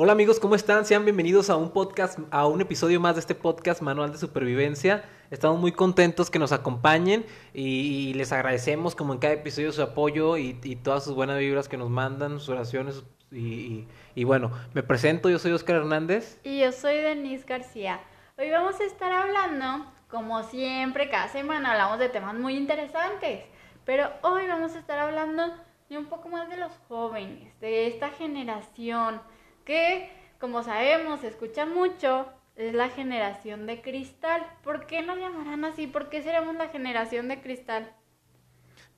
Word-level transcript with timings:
Hola 0.00 0.12
amigos, 0.12 0.38
¿cómo 0.38 0.54
están? 0.54 0.84
Sean 0.84 1.04
bienvenidos 1.04 1.50
a 1.50 1.56
un 1.56 1.72
podcast, 1.72 2.20
a 2.30 2.46
un 2.46 2.60
episodio 2.60 3.00
más 3.00 3.16
de 3.16 3.20
este 3.20 3.34
podcast 3.34 3.82
Manual 3.82 4.12
de 4.12 4.18
Supervivencia. 4.18 5.04
Estamos 5.32 5.58
muy 5.58 5.72
contentos 5.72 6.30
que 6.30 6.38
nos 6.38 6.52
acompañen 6.52 7.26
y, 7.52 8.14
les 8.14 8.30
agradecemos 8.30 8.94
como 8.94 9.12
en 9.12 9.18
cada 9.18 9.34
episodio 9.34 9.72
su 9.72 9.82
apoyo 9.82 10.36
y, 10.36 10.52
todas 10.84 11.02
sus 11.02 11.16
buenas 11.16 11.40
vibras 11.40 11.68
que 11.68 11.76
nos 11.76 11.90
mandan, 11.90 12.38
sus 12.38 12.50
oraciones 12.50 13.02
y, 13.32 13.88
y 14.14 14.22
bueno, 14.22 14.52
me 14.72 14.84
presento, 14.84 15.30
yo 15.30 15.40
soy 15.40 15.50
Oscar 15.50 15.74
Hernández. 15.74 16.38
Y 16.44 16.60
yo 16.60 16.70
soy 16.70 16.98
Denise 16.98 17.44
García. 17.44 17.98
Hoy 18.38 18.50
vamos 18.50 18.78
a 18.78 18.84
estar 18.84 19.10
hablando, 19.10 19.84
como 20.06 20.44
siempre, 20.44 21.10
cada 21.10 21.26
semana 21.26 21.72
hablamos 21.72 21.98
de 21.98 22.08
temas 22.08 22.36
muy 22.36 22.56
interesantes, 22.56 23.46
pero 23.84 24.10
hoy 24.22 24.46
vamos 24.46 24.76
a 24.76 24.78
estar 24.78 25.00
hablando 25.00 25.42
de 25.90 25.98
un 25.98 26.06
poco 26.06 26.28
más 26.28 26.48
de 26.48 26.56
los 26.56 26.70
jóvenes, 26.86 27.58
de 27.58 27.88
esta 27.88 28.10
generación 28.10 29.20
que, 29.68 30.10
como 30.40 30.62
sabemos, 30.62 31.20
se 31.20 31.28
escucha 31.28 31.66
mucho, 31.66 32.26
es 32.56 32.72
la 32.72 32.88
generación 32.88 33.66
de 33.66 33.82
cristal. 33.82 34.44
¿Por 34.64 34.86
qué 34.86 35.02
nos 35.02 35.18
llamarán 35.18 35.66
así? 35.66 35.86
¿Por 35.86 36.08
qué 36.08 36.22
seremos 36.22 36.56
la 36.56 36.68
generación 36.68 37.28
de 37.28 37.42
cristal? 37.42 37.92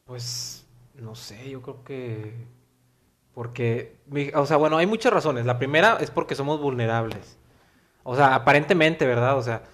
Pues, 0.05 0.64
no 0.95 1.16
sé, 1.16 1.51
yo 1.51 1.61
creo 1.61 1.83
que... 1.83 2.47
Porque, 3.34 3.97
o 4.34 4.47
sea, 4.47 4.59
bueno, 4.59 4.77
hay 4.77 4.87
muchas 4.87 5.12
razones. 5.12 5.45
La 5.45 5.59
primera 5.59 5.98
es 6.01 6.12
porque 6.12 6.37
somos 6.37 6.61
vulnerables. 6.61 7.37
O 8.05 8.14
sea, 8.14 8.37
aparentemente, 8.37 9.06
¿verdad? 9.06 9.37
O 9.39 9.42
sea, 9.42 9.64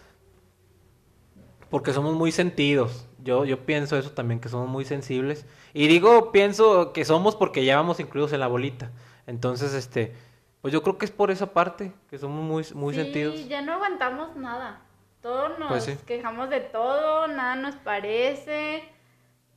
porque 1.69 1.93
somos 1.93 2.15
muy 2.15 2.33
sentidos. 2.33 3.07
Yo, 3.19 3.45
yo 3.45 3.67
pienso 3.67 3.99
eso 3.99 4.13
también, 4.13 4.41
que 4.41 4.49
somos 4.49 4.69
muy 4.69 4.87
sensibles. 4.87 5.45
Y 5.75 5.89
digo, 5.89 6.33
pienso 6.33 6.95
que 6.95 7.05
somos 7.05 7.37
porque 7.37 7.67
ya 7.67 7.77
vamos 7.77 8.01
incluidos 8.01 8.33
en 8.33 8.41
la 8.41 8.47
bolita. 8.47 8.93
Entonces, 9.27 9.75
este, 9.75 10.15
pues 10.61 10.73
yo 10.73 10.83
creo 10.83 10.99
que 10.99 11.05
es 11.05 11.11
por 11.11 11.31
esa 11.31 11.53
parte, 11.53 11.93
que 12.11 12.19
somos 12.19 12.43
muy, 12.43 12.65
muy 12.75 12.95
sí, 12.95 13.03
sentidos. 13.03 13.49
ya 13.49 13.63
no 13.63 13.75
aguantamos 13.75 14.37
nada. 14.37 14.81
Todos 15.21 15.59
nos 15.59 15.69
pues 15.69 15.99
quejamos 16.07 16.51
de 16.51 16.61
todo, 16.61 17.27
nada 17.29 17.57
nos 17.57 17.75
parece. 17.77 18.85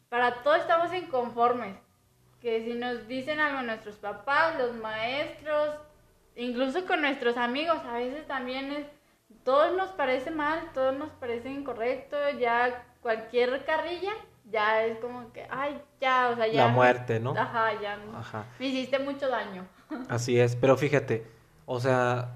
Para 0.10 0.44
todo 0.44 0.56
estamos 0.56 0.94
inconformes. 0.94 1.76
Que 2.42 2.64
si 2.64 2.74
nos 2.74 3.08
dicen 3.08 3.40
algo 3.40 3.62
nuestros 3.62 3.96
papás, 3.98 4.58
los 4.58 4.76
maestros, 4.76 5.76
incluso 6.36 6.86
con 6.86 7.02
nuestros 7.02 7.38
amigos, 7.38 7.78
a 7.86 7.96
veces 7.96 8.26
también 8.28 8.72
es, 8.72 8.88
todo 9.44 9.76
nos 9.76 9.90
parece 9.90 10.32
mal, 10.32 10.72
todo 10.74 10.92
nos 10.94 11.10
parece 11.12 11.50
incorrecto, 11.50 12.18
ya 12.40 12.86
cualquier 13.02 13.66
carrilla 13.66 14.14
ya 14.52 14.86
es 14.86 15.00
como 15.00 15.32
que, 15.32 15.46
ay, 15.50 15.82
ya, 16.02 16.30
o 16.32 16.36
sea, 16.36 16.48
ya. 16.48 16.66
La 16.66 16.72
muerte, 16.72 17.20
¿no? 17.20 17.32
Ajá, 17.32 17.80
ya. 17.82 17.98
Ajá. 18.18 18.46
Me 18.60 18.68
hiciste 18.68 19.00
mucho 19.00 19.30
daño. 19.30 19.66
Así 20.10 20.40
es, 20.40 20.56
pero 20.56 20.78
fíjate, 20.78 21.26
o 21.66 21.80
sea, 21.80 22.36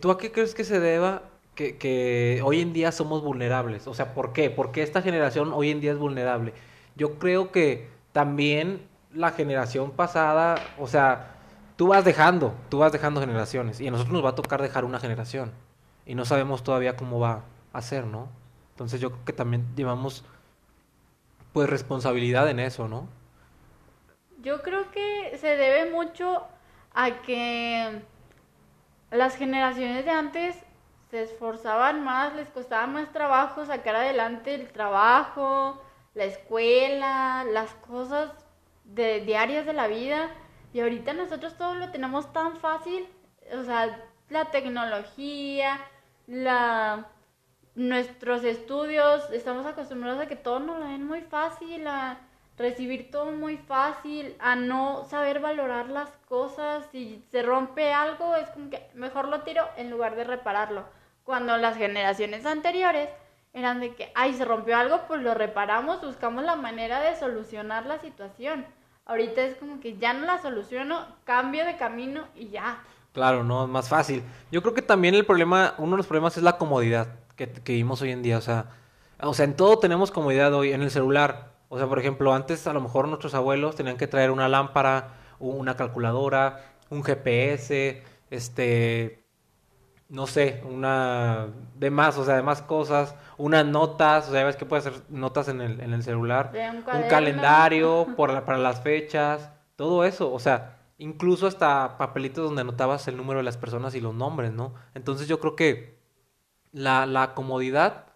¿tú 0.00 0.10
a 0.10 0.18
qué 0.18 0.32
crees 0.32 0.54
que 0.54 0.64
se 0.64 0.80
deba 0.80 1.22
que, 1.54 1.78
que, 1.78 2.40
hoy 2.44 2.60
en 2.60 2.72
día 2.72 2.92
somos 2.92 3.22
vulnerables? 3.22 3.86
O 3.86 3.94
sea, 3.94 4.14
¿por 4.14 4.32
qué? 4.32 4.50
¿Por 4.50 4.72
qué 4.72 4.82
esta 4.82 5.02
generación 5.02 5.52
hoy 5.52 5.70
en 5.70 5.80
día 5.80 5.92
es 5.92 5.98
vulnerable? 5.98 6.52
Yo 6.94 7.18
creo 7.18 7.52
que 7.52 7.88
también 8.12 8.86
la 9.14 9.30
generación 9.30 9.90
pasada, 9.90 10.56
o 10.78 10.86
sea, 10.86 11.36
tú 11.76 11.88
vas 11.88 12.04
dejando, 12.04 12.54
tú 12.68 12.78
vas 12.78 12.92
dejando 12.92 13.20
generaciones 13.20 13.80
y 13.80 13.88
a 13.88 13.90
nosotros 13.90 14.12
nos 14.12 14.24
va 14.24 14.30
a 14.30 14.34
tocar 14.34 14.62
dejar 14.62 14.84
una 14.84 15.00
generación 15.00 15.52
y 16.06 16.14
no 16.14 16.24
sabemos 16.24 16.62
todavía 16.62 16.96
cómo 16.96 17.18
va 17.18 17.44
a 17.72 17.82
ser, 17.82 18.06
¿no? 18.06 18.28
Entonces 18.70 19.00
yo 19.00 19.10
creo 19.10 19.24
que 19.24 19.32
también 19.32 19.66
llevamos 19.76 20.24
pues 21.52 21.68
responsabilidad 21.68 22.48
en 22.48 22.58
eso, 22.58 22.88
¿no? 22.88 23.08
Yo 24.40 24.62
creo 24.62 24.90
que 24.90 25.36
se 25.38 25.56
debe 25.56 25.90
mucho 25.90 26.46
a 26.94 27.22
que 27.22 28.02
las 29.10 29.36
generaciones 29.36 30.04
de 30.04 30.10
antes 30.10 30.56
se 31.10 31.22
esforzaban 31.22 32.02
más, 32.02 32.34
les 32.34 32.48
costaba 32.48 32.86
más 32.86 33.12
trabajo 33.12 33.66
sacar 33.66 33.96
adelante 33.96 34.54
el 34.54 34.68
trabajo, 34.72 35.82
la 36.14 36.24
escuela, 36.24 37.44
las 37.44 37.74
cosas 37.74 38.30
de, 38.84 39.20
diarias 39.20 39.66
de 39.66 39.74
la 39.74 39.86
vida. 39.86 40.30
Y 40.72 40.80
ahorita 40.80 41.12
nosotros 41.12 41.56
todo 41.58 41.74
lo 41.74 41.90
tenemos 41.90 42.32
tan 42.32 42.56
fácil, 42.56 43.06
o 43.52 43.62
sea, 43.62 44.00
la 44.30 44.50
tecnología, 44.50 45.78
la 46.26 47.08
nuestros 47.74 48.44
estudios, 48.44 49.22
estamos 49.32 49.66
acostumbrados 49.66 50.20
a 50.20 50.26
que 50.26 50.36
todo 50.36 50.60
nos 50.60 50.78
lo 50.78 50.86
den 50.86 51.06
muy 51.06 51.22
fácil, 51.22 51.86
a 51.86 52.18
recibir 52.58 53.10
todo 53.10 53.32
muy 53.32 53.56
fácil, 53.56 54.36
a 54.38 54.56
no 54.56 55.04
saber 55.08 55.40
valorar 55.40 55.88
las 55.88 56.10
cosas. 56.28 56.84
Si 56.92 57.24
se 57.30 57.42
rompe 57.42 57.92
algo, 57.92 58.36
es 58.36 58.48
como 58.50 58.70
que 58.70 58.88
mejor 58.94 59.28
lo 59.28 59.40
tiro 59.40 59.66
en 59.76 59.90
lugar 59.90 60.16
de 60.16 60.24
repararlo. 60.24 60.84
Cuando 61.24 61.56
las 61.56 61.76
generaciones 61.76 62.44
anteriores 62.44 63.08
eran 63.54 63.80
de 63.80 63.94
que, 63.94 64.12
ay, 64.14 64.34
se 64.34 64.44
rompió 64.44 64.76
algo, 64.76 65.00
pues 65.06 65.22
lo 65.22 65.34
reparamos, 65.34 66.02
buscamos 66.02 66.44
la 66.44 66.56
manera 66.56 67.00
de 67.00 67.16
solucionar 67.16 67.86
la 67.86 67.98
situación. 68.00 68.66
Ahorita 69.04 69.42
es 69.42 69.56
como 69.56 69.80
que 69.80 69.98
ya 69.98 70.12
no 70.12 70.26
la 70.26 70.40
soluciono, 70.40 71.06
cambio 71.24 71.64
de 71.64 71.76
camino 71.76 72.26
y 72.34 72.48
ya. 72.48 72.82
Claro, 73.12 73.44
no, 73.44 73.64
es 73.64 73.68
más 73.68 73.88
fácil. 73.88 74.22
Yo 74.50 74.62
creo 74.62 74.74
que 74.74 74.82
también 74.82 75.14
el 75.14 75.26
problema, 75.26 75.74
uno 75.78 75.92
de 75.92 75.96
los 75.98 76.06
problemas 76.06 76.36
es 76.36 76.42
la 76.42 76.56
comodidad 76.56 77.08
que, 77.36 77.46
vivimos 77.46 78.02
hoy 78.02 78.10
en 78.10 78.22
día. 78.22 78.38
O 78.38 78.40
sea, 78.40 78.70
o 79.20 79.34
sea, 79.34 79.44
en 79.44 79.54
todo 79.54 79.78
tenemos 79.78 80.10
comodidad 80.10 80.52
hoy, 80.54 80.72
en 80.72 80.82
el 80.82 80.90
celular. 80.90 81.52
O 81.68 81.78
sea, 81.78 81.86
por 81.86 81.98
ejemplo, 81.98 82.34
antes 82.34 82.66
a 82.66 82.72
lo 82.72 82.80
mejor 82.80 83.08
nuestros 83.08 83.34
abuelos 83.34 83.76
tenían 83.76 83.96
que 83.96 84.06
traer 84.06 84.30
una 84.30 84.48
lámpara, 84.48 85.14
una 85.38 85.76
calculadora, 85.76 86.60
un 86.90 87.02
GPS, 87.02 88.02
este, 88.30 89.24
no 90.12 90.26
sé, 90.26 90.62
una, 90.68 91.48
de 91.74 91.90
más, 91.90 92.18
o 92.18 92.24
sea, 92.24 92.36
de 92.36 92.42
más 92.42 92.60
cosas, 92.60 93.14
unas 93.38 93.64
notas, 93.64 94.28
o 94.28 94.32
sea, 94.32 94.44
ves 94.44 94.56
que 94.56 94.66
puedes 94.66 94.86
hacer 94.86 95.02
notas 95.08 95.48
en 95.48 95.62
el, 95.62 95.80
en 95.80 95.94
el 95.94 96.02
celular, 96.02 96.52
un, 96.74 97.08
calendario 97.08 98.08
por 98.16 98.44
para 98.44 98.58
las 98.58 98.82
fechas, 98.82 99.50
todo 99.74 100.04
eso, 100.04 100.30
o 100.30 100.38
sea, 100.38 100.76
incluso 100.98 101.46
hasta 101.46 101.96
papelitos 101.96 102.44
donde 102.44 102.60
anotabas 102.60 103.08
el 103.08 103.16
número 103.16 103.38
de 103.38 103.44
las 103.44 103.56
personas 103.56 103.94
y 103.94 104.02
los 104.02 104.14
nombres, 104.14 104.52
¿no? 104.52 104.74
Entonces 104.94 105.28
yo 105.28 105.40
creo 105.40 105.56
que 105.56 106.01
la, 106.72 107.06
la 107.06 107.34
comodidad 107.34 108.06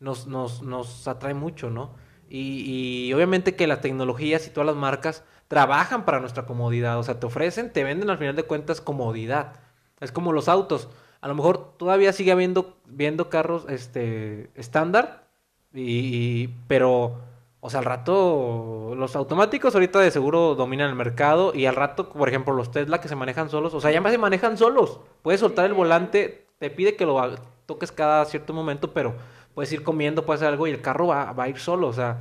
nos, 0.00 0.26
nos, 0.26 0.62
nos 0.62 1.06
atrae 1.08 1.34
mucho, 1.34 1.70
¿no? 1.70 1.94
Y, 2.28 3.06
y, 3.08 3.12
obviamente 3.14 3.56
que 3.56 3.66
las 3.66 3.80
tecnologías 3.80 4.46
y 4.46 4.50
todas 4.50 4.66
las 4.66 4.76
marcas 4.76 5.24
trabajan 5.48 6.04
para 6.04 6.20
nuestra 6.20 6.44
comodidad, 6.44 6.98
o 6.98 7.02
sea, 7.02 7.18
te 7.18 7.26
ofrecen, 7.26 7.72
te 7.72 7.84
venden 7.84 8.10
al 8.10 8.18
final 8.18 8.36
de 8.36 8.42
cuentas 8.42 8.80
comodidad. 8.82 9.54
Es 10.00 10.12
como 10.12 10.32
los 10.32 10.48
autos. 10.48 10.88
A 11.20 11.28
lo 11.28 11.34
mejor 11.34 11.76
todavía 11.78 12.12
sigue 12.12 12.32
habiendo 12.32 12.76
viendo 12.86 13.30
carros 13.30 13.66
este 13.68 14.50
estándar 14.54 15.28
y, 15.72 16.48
pero 16.68 17.18
o 17.60 17.70
sea, 17.70 17.80
al 17.80 17.86
rato 17.86 18.94
los 18.96 19.16
automáticos 19.16 19.74
ahorita 19.74 19.98
de 19.98 20.10
seguro 20.10 20.54
dominan 20.54 20.90
el 20.90 20.96
mercado 20.96 21.52
y 21.54 21.66
al 21.66 21.74
rato, 21.74 22.10
por 22.10 22.28
ejemplo, 22.28 22.54
los 22.54 22.70
Tesla 22.70 23.00
que 23.00 23.08
se 23.08 23.16
manejan 23.16 23.50
solos, 23.50 23.74
o 23.74 23.80
sea, 23.80 23.90
ya 23.90 24.00
más 24.00 24.12
se 24.12 24.18
manejan 24.18 24.56
solos. 24.56 25.00
Puedes 25.22 25.40
soltar 25.40 25.66
el 25.66 25.74
volante, 25.74 26.46
te 26.58 26.70
pide 26.70 26.96
que 26.96 27.06
lo 27.06 27.36
toques 27.66 27.92
cada 27.92 28.24
cierto 28.24 28.52
momento, 28.52 28.92
pero 28.92 29.14
puedes 29.54 29.72
ir 29.72 29.82
comiendo, 29.82 30.24
puedes 30.24 30.42
hacer 30.42 30.52
algo 30.52 30.66
y 30.66 30.70
el 30.70 30.80
carro 30.80 31.08
va, 31.08 31.32
va 31.32 31.44
a 31.44 31.48
ir 31.48 31.58
solo. 31.58 31.88
O 31.88 31.92
sea, 31.92 32.18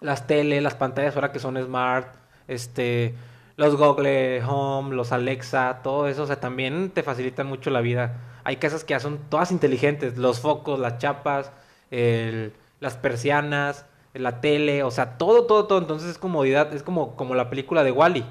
las 0.00 0.26
tele, 0.26 0.60
las 0.60 0.74
pantallas 0.74 1.14
ahora 1.14 1.32
que 1.32 1.38
son 1.38 1.62
smart, 1.62 2.14
este, 2.48 3.14
los 3.56 3.76
Google 3.76 4.42
Home, 4.44 4.94
los 4.94 5.12
Alexa, 5.12 5.80
todo 5.82 6.08
eso, 6.08 6.24
o 6.24 6.26
sea, 6.26 6.40
también 6.40 6.90
te 6.90 7.02
facilitan 7.02 7.46
mucho 7.46 7.70
la 7.70 7.80
vida. 7.80 8.20
Hay 8.44 8.56
casas 8.56 8.84
que 8.84 8.92
ya 8.92 9.00
son 9.00 9.18
todas 9.28 9.52
inteligentes, 9.52 10.18
los 10.18 10.40
focos, 10.40 10.78
las 10.78 10.98
chapas, 10.98 11.52
el, 11.90 12.52
las 12.80 12.96
persianas, 12.96 13.86
la 14.14 14.40
tele, 14.40 14.82
o 14.82 14.90
sea, 14.90 15.16
todo, 15.18 15.46
todo, 15.46 15.66
todo. 15.66 15.78
Entonces 15.78 16.10
es 16.10 16.18
comodidad, 16.18 16.74
es 16.74 16.82
como, 16.82 17.16
como 17.16 17.34
la 17.34 17.48
película 17.50 17.84
de 17.84 17.92
Wally. 17.92 18.24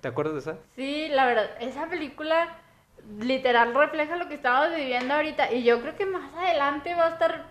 ¿Te 0.00 0.08
acuerdas 0.08 0.34
de 0.34 0.40
esa? 0.40 0.56
Sí, 0.74 1.08
la 1.08 1.26
verdad, 1.26 1.50
esa 1.60 1.88
película 1.88 2.61
literal 3.18 3.74
refleja 3.74 4.16
lo 4.16 4.28
que 4.28 4.34
estamos 4.34 4.74
viviendo 4.74 5.14
ahorita 5.14 5.52
y 5.52 5.64
yo 5.64 5.80
creo 5.80 5.96
que 5.96 6.06
más 6.06 6.32
adelante 6.34 6.94
va 6.94 7.06
a 7.06 7.10
estar 7.10 7.46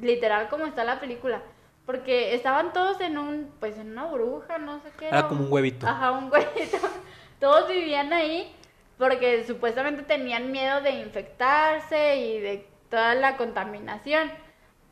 literal 0.00 0.48
como 0.48 0.66
está 0.66 0.84
la 0.84 1.00
película. 1.00 1.42
Porque 1.86 2.34
estaban 2.34 2.72
todos 2.72 3.00
en 3.02 3.18
un, 3.18 3.52
pues 3.60 3.76
en 3.76 3.92
una 3.92 4.04
burbuja, 4.04 4.58
no 4.58 4.80
sé 4.80 4.90
qué. 4.98 5.08
Era, 5.08 5.28
como 5.28 5.44
un 5.44 5.52
huevito. 5.52 5.86
Ajá, 5.86 6.12
un 6.12 6.32
huevito. 6.32 6.78
Todos 7.40 7.68
vivían 7.68 8.12
ahí 8.12 8.54
porque 8.96 9.44
supuestamente 9.44 10.02
tenían 10.02 10.50
miedo 10.50 10.80
de 10.80 10.92
infectarse 10.92 12.16
y 12.16 12.40
de 12.40 12.66
toda 12.88 13.14
la 13.14 13.36
contaminación. 13.36 14.30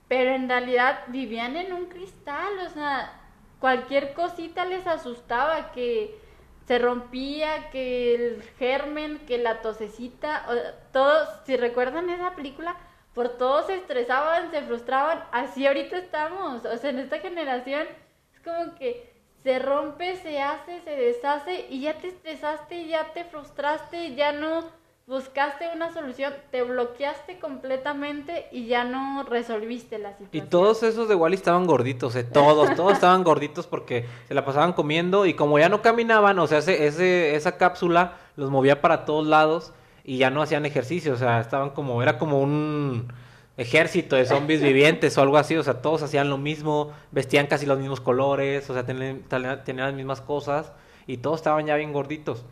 Pero 0.08 0.34
en 0.34 0.48
realidad 0.48 1.04
vivían 1.08 1.56
en 1.56 1.72
un 1.72 1.86
cristal, 1.86 2.58
o 2.66 2.68
sea, 2.68 3.18
cualquier 3.58 4.12
cosita 4.12 4.66
les 4.66 4.86
asustaba 4.86 5.72
que 5.72 6.20
se 6.66 6.78
rompía, 6.78 7.70
que 7.70 8.14
el 8.14 8.42
germen, 8.58 9.18
que 9.26 9.38
la 9.38 9.60
tosecita, 9.60 10.46
todos, 10.92 11.28
si 11.44 11.56
recuerdan 11.56 12.10
esa 12.10 12.34
película, 12.34 12.76
por 13.14 13.30
todos 13.30 13.66
se 13.66 13.76
estresaban, 13.76 14.50
se 14.50 14.62
frustraban, 14.62 15.22
así 15.32 15.66
ahorita 15.66 15.98
estamos, 15.98 16.64
o 16.64 16.76
sea, 16.78 16.90
en 16.90 16.98
esta 16.98 17.18
generación 17.18 17.86
es 18.32 18.40
como 18.40 18.74
que 18.76 19.12
se 19.42 19.58
rompe, 19.58 20.16
se 20.16 20.40
hace, 20.40 20.80
se 20.82 20.90
deshace 20.90 21.66
y 21.68 21.82
ya 21.82 21.94
te 21.98 22.08
estresaste, 22.08 22.86
ya 22.86 23.12
te 23.12 23.24
frustraste, 23.24 24.14
ya 24.14 24.32
no 24.32 24.64
buscaste 25.12 25.68
una 25.74 25.92
solución, 25.92 26.32
te 26.50 26.62
bloqueaste 26.62 27.38
completamente 27.38 28.46
y 28.50 28.66
ya 28.66 28.82
no 28.84 29.24
resolviste 29.24 29.98
la 29.98 30.16
situación. 30.16 30.46
Y 30.46 30.48
todos 30.48 30.82
esos 30.82 31.06
de 31.06 31.14
Wally 31.14 31.36
estaban 31.36 31.66
gorditos, 31.66 32.16
eh, 32.16 32.24
todos, 32.24 32.74
todos 32.76 32.94
estaban 32.94 33.22
gorditos 33.22 33.66
porque 33.66 34.06
se 34.26 34.32
la 34.32 34.42
pasaban 34.46 34.72
comiendo 34.72 35.26
y 35.26 35.34
como 35.34 35.58
ya 35.58 35.68
no 35.68 35.82
caminaban, 35.82 36.38
o 36.38 36.46
sea, 36.46 36.58
ese, 36.58 36.86
ese, 36.86 37.34
esa 37.34 37.58
cápsula 37.58 38.16
los 38.36 38.50
movía 38.50 38.80
para 38.80 39.04
todos 39.04 39.26
lados 39.26 39.74
y 40.02 40.16
ya 40.16 40.30
no 40.30 40.40
hacían 40.40 40.64
ejercicio, 40.64 41.12
o 41.12 41.16
sea, 41.16 41.40
estaban 41.40 41.70
como, 41.70 42.02
era 42.02 42.16
como 42.16 42.40
un 42.40 43.12
ejército 43.58 44.16
de 44.16 44.24
zombies 44.24 44.62
vivientes 44.62 45.18
o 45.18 45.20
algo 45.20 45.36
así, 45.36 45.54
o 45.56 45.62
sea, 45.62 45.82
todos 45.82 46.02
hacían 46.02 46.30
lo 46.30 46.38
mismo, 46.38 46.90
vestían 47.10 47.48
casi 47.48 47.66
los 47.66 47.78
mismos 47.78 48.00
colores, 48.00 48.70
o 48.70 48.72
sea, 48.72 48.86
tenían, 48.86 49.24
tenían 49.28 49.88
las 49.88 49.94
mismas 49.94 50.22
cosas 50.22 50.72
y 51.06 51.18
todos 51.18 51.40
estaban 51.40 51.66
ya 51.66 51.76
bien 51.76 51.92
gorditos. 51.92 52.46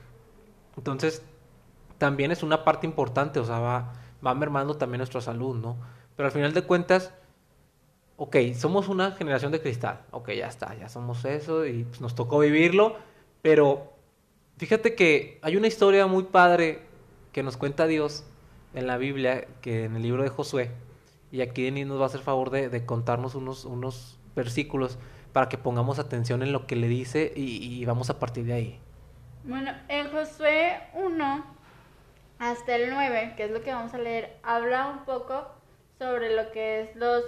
Entonces, 0.76 1.24
también 2.00 2.30
es 2.30 2.42
una 2.42 2.64
parte 2.64 2.86
importante, 2.86 3.38
o 3.40 3.44
sea, 3.44 3.58
va, 3.58 3.92
va 4.26 4.34
mermando 4.34 4.74
también 4.74 5.00
nuestra 5.00 5.20
salud, 5.20 5.54
¿no? 5.54 5.76
Pero 6.16 6.26
al 6.26 6.32
final 6.32 6.54
de 6.54 6.62
cuentas, 6.62 7.12
ok, 8.16 8.36
somos 8.56 8.88
una 8.88 9.12
generación 9.12 9.52
de 9.52 9.60
cristal, 9.60 10.00
ok, 10.10 10.30
ya 10.30 10.46
está, 10.46 10.74
ya 10.76 10.88
somos 10.88 11.26
eso 11.26 11.66
y 11.66 11.84
pues, 11.84 12.00
nos 12.00 12.14
tocó 12.14 12.38
vivirlo, 12.38 12.96
pero 13.42 13.92
fíjate 14.56 14.94
que 14.94 15.38
hay 15.42 15.56
una 15.56 15.66
historia 15.66 16.06
muy 16.06 16.22
padre 16.22 16.80
que 17.32 17.42
nos 17.42 17.58
cuenta 17.58 17.86
Dios 17.86 18.24
en 18.72 18.86
la 18.86 18.96
Biblia, 18.96 19.46
que 19.60 19.84
en 19.84 19.94
el 19.94 20.02
libro 20.02 20.22
de 20.22 20.30
Josué, 20.30 20.70
y 21.30 21.42
aquí 21.42 21.64
Denis 21.64 21.86
nos 21.86 21.98
va 21.98 22.04
a 22.04 22.06
hacer 22.06 22.22
favor 22.22 22.48
de, 22.48 22.86
contarnos 22.86 23.34
unos, 23.34 23.66
unos 23.66 24.18
versículos 24.34 24.98
para 25.34 25.50
que 25.50 25.58
pongamos 25.58 25.98
atención 25.98 26.42
en 26.42 26.52
lo 26.52 26.66
que 26.66 26.76
le 26.76 26.88
dice 26.88 27.30
y, 27.36 27.62
y 27.62 27.84
vamos 27.84 28.08
a 28.08 28.18
partir 28.18 28.46
de 28.46 28.54
ahí. 28.54 28.80
Bueno, 29.44 29.72
en 29.88 30.10
Josué 30.10 30.80
1, 30.94 31.59
hasta 32.40 32.74
el 32.74 32.90
9, 32.90 33.34
que 33.36 33.44
es 33.44 33.50
lo 33.50 33.62
que 33.62 33.70
vamos 33.70 33.92
a 33.92 33.98
leer, 33.98 34.38
habla 34.42 34.88
un 34.88 35.04
poco 35.04 35.46
sobre 35.98 36.34
lo 36.34 36.50
que 36.52 36.80
es 36.80 36.96
los 36.96 37.22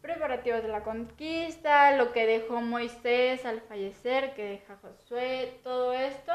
preparativos 0.00 0.62
de 0.62 0.68
la 0.68 0.82
conquista, 0.82 1.96
lo 1.96 2.12
que 2.12 2.26
dejó 2.26 2.60
Moisés 2.60 3.46
al 3.46 3.60
fallecer, 3.60 4.34
que 4.34 4.44
deja 4.44 4.76
Josué, 4.82 5.60
todo 5.62 5.92
esto. 5.92 6.32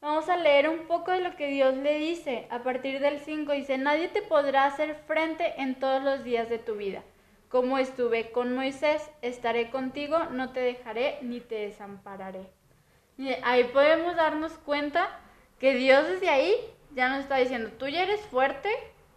Vamos 0.00 0.30
a 0.30 0.38
leer 0.38 0.70
un 0.70 0.86
poco 0.86 1.10
de 1.10 1.20
lo 1.20 1.36
que 1.36 1.48
Dios 1.48 1.74
le 1.74 1.98
dice. 1.98 2.46
A 2.50 2.62
partir 2.62 3.00
del 3.00 3.20
5 3.20 3.52
dice, 3.52 3.76
nadie 3.76 4.08
te 4.08 4.22
podrá 4.22 4.64
hacer 4.64 4.94
frente 5.06 5.60
en 5.60 5.74
todos 5.78 6.02
los 6.02 6.24
días 6.24 6.48
de 6.48 6.58
tu 6.58 6.76
vida. 6.76 7.02
Como 7.50 7.76
estuve 7.76 8.30
con 8.30 8.54
Moisés, 8.54 9.10
estaré 9.20 9.70
contigo, 9.70 10.24
no 10.30 10.52
te 10.52 10.60
dejaré 10.60 11.18
ni 11.20 11.40
te 11.40 11.56
desampararé. 11.56 12.46
Y 13.18 13.28
ahí 13.42 13.64
podemos 13.64 14.16
darnos 14.16 14.52
cuenta 14.58 15.20
que 15.58 15.74
Dios 15.74 16.08
desde 16.08 16.30
ahí 16.30 16.54
ya 16.94 17.08
nos 17.08 17.20
está 17.20 17.36
diciendo, 17.36 17.70
tú 17.78 17.86
ya 17.88 18.02
eres 18.02 18.20
fuerte, 18.22 18.70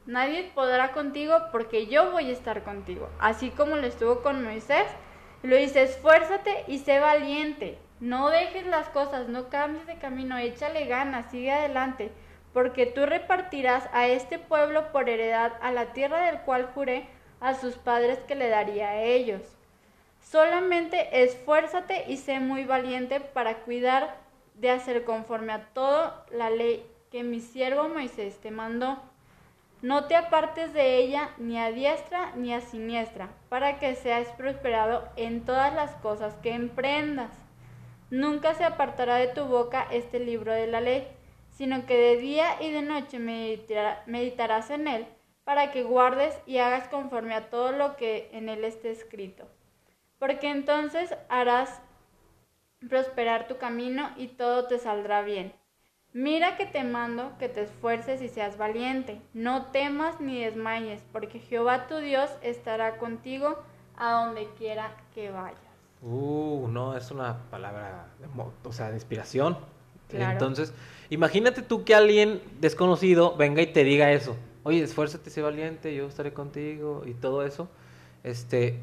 nadie 0.06 0.52
podrá 0.54 0.92
contigo 0.92 1.36
porque 1.52 1.88
yo 1.88 2.12
voy 2.12 2.30
a 2.30 2.34
estar 2.34 2.64
contigo. 2.64 3.10
Así 3.20 3.50
como 3.50 3.76
lo 3.76 3.88
estuvo 3.88 4.22
con 4.22 4.44
Moisés, 4.44 4.86
lo 5.44 5.56
dice, 5.56 5.84
esfuérzate 5.84 6.66
y 6.68 6.80
sé 6.80 7.00
valiente. 7.00 7.78
No 8.00 8.30
dejes 8.30 8.66
las 8.66 8.90
cosas, 8.90 9.28
no 9.28 9.50
cambies 9.50 9.86
de 9.88 9.98
camino, 9.98 10.38
échale 10.38 10.86
ganas, 10.86 11.30
sigue 11.32 11.52
adelante, 11.52 12.12
porque 12.54 12.86
tú 12.86 13.06
repartirás 13.06 13.88
a 13.94 14.08
este 14.08 14.40
pueblo 14.40 14.92
por 14.92 15.10
heredad 15.10 15.54
a 15.62 15.72
la 15.72 15.94
tierra 15.94 16.26
del 16.26 16.42
cual 16.42 16.70
juré 16.74 17.08
a 17.40 17.54
sus 17.54 17.76
padres 17.76 18.20
que 18.28 18.36
le 18.36 18.50
daría 18.50 18.90
a 18.90 19.02
ellos. 19.02 19.42
Solamente 20.20 21.24
esfuérzate 21.24 22.06
y 22.08 22.18
sé 22.18 22.40
muy 22.40 22.66
valiente 22.66 23.20
para 23.20 23.60
cuidar 23.60 24.18
de 24.56 24.70
hacer 24.70 25.04
conforme 25.04 25.54
a 25.54 25.66
toda 25.74 26.26
la 26.32 26.50
ley 26.50 26.86
que 27.12 27.24
mi 27.24 27.42
siervo 27.42 27.90
Moisés 27.90 28.40
te 28.40 28.52
mandó. 28.52 28.98
No 29.82 30.06
te 30.06 30.16
apartes 30.16 30.74
de 30.74 30.98
ella 30.98 31.32
ni 31.38 31.60
a 31.60 31.72
diestra 31.72 32.34
ni 32.36 32.54
a 32.54 32.62
siniestra, 32.62 33.30
para 33.50 33.80
que 33.80 33.96
seas 33.96 34.30
prosperado 34.30 35.10
en 35.18 35.44
todas 35.44 35.74
las 35.74 35.92
cosas 35.96 36.36
que 36.36 36.54
emprendas. 36.54 37.32
Nunca 38.10 38.54
se 38.54 38.64
apartará 38.64 39.16
de 39.16 39.28
tu 39.28 39.46
boca 39.46 39.88
este 39.92 40.20
libro 40.20 40.54
de 40.54 40.68
la 40.68 40.82
ley, 40.82 41.08
sino 41.50 41.86
que 41.86 41.98
de 41.98 42.18
día 42.18 42.62
y 42.62 42.72
de 42.72 42.82
noche 42.82 43.20
meditarás 43.20 44.70
en 44.70 44.88
él, 44.88 45.06
para 45.44 45.72
que 45.72 45.84
guardes 45.84 46.38
y 46.46 46.60
hagas 46.60 46.88
conforme 46.88 47.34
a 47.34 47.50
todo 47.50 47.72
lo 47.72 47.98
que 47.98 48.30
en 48.32 48.48
él 48.48 48.64
esté 48.64 48.92
escrito. 48.92 49.50
Porque 50.18 50.50
entonces 50.50 51.16
harás 51.28 51.82
prosperar 52.88 53.48
tu 53.48 53.58
camino 53.58 54.12
y 54.16 54.28
todo 54.28 54.68
te 54.68 54.78
saldrá 54.78 55.24
bien. 55.24 55.54
Mira 56.14 56.58
que 56.58 56.66
te 56.66 56.84
mando 56.84 57.32
que 57.40 57.48
te 57.48 57.62
esfuerces 57.62 58.22
y 58.22 58.28
seas 58.28 58.58
valiente. 58.58 59.22
No 59.34 59.68
temas 59.68 60.20
ni 60.20 60.44
desmayes, 60.44 61.02
porque 61.14 61.40
Jehová 61.40 61.88
tu 61.88 61.98
Dios 61.98 62.30
estará 62.42 62.98
contigo 62.98 63.58
a 63.98 64.12
donde 64.12 64.50
quiera 64.58 64.98
que 65.16 65.30
vayas. 65.32 65.60
Uh, 66.02 66.68
no, 66.70 66.98
es 66.98 67.12
una 67.12 67.38
palabra, 67.50 68.08
de, 68.20 68.28
o 68.68 68.74
sea, 68.74 68.90
de 68.90 68.96
inspiración. 68.96 69.58
Entonces, 70.10 70.74
imagínate 71.10 71.62
tú 71.62 71.86
que 71.86 71.96
alguien 71.96 72.42
desconocido 72.60 73.38
venga 73.38 73.62
y 73.62 73.68
te 73.68 73.86
diga 73.86 74.12
eso. 74.12 74.36
Oye, 74.64 74.84
esfuérzate, 74.84 75.30
sé 75.30 75.42
valiente, 75.42 75.96
yo 75.96 76.08
estaré 76.08 76.34
contigo 76.34 77.04
y 77.06 77.14
todo 77.14 77.46
eso. 77.46 77.70
Este, 78.24 78.80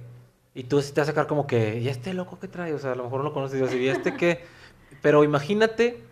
y 0.55 0.65
tú 0.65 0.81
te 0.81 1.01
vas 1.01 1.09
a 1.09 1.13
sacar 1.13 1.27
como 1.27 1.47
que, 1.47 1.79
¿y 1.79 1.89
este 1.89 2.15
loco 2.15 2.39
que 2.39 2.49
trae? 2.49 2.73
O 2.73 2.79
sea, 2.79 2.93
a 2.93 2.95
lo 2.95 3.05
mejor 3.05 3.23
no 3.23 3.35
conoces 3.35 3.75
y 3.75 3.89
este 3.89 4.17
qué? 4.17 4.45
Pero 5.03 5.23
imagínate 5.23 6.03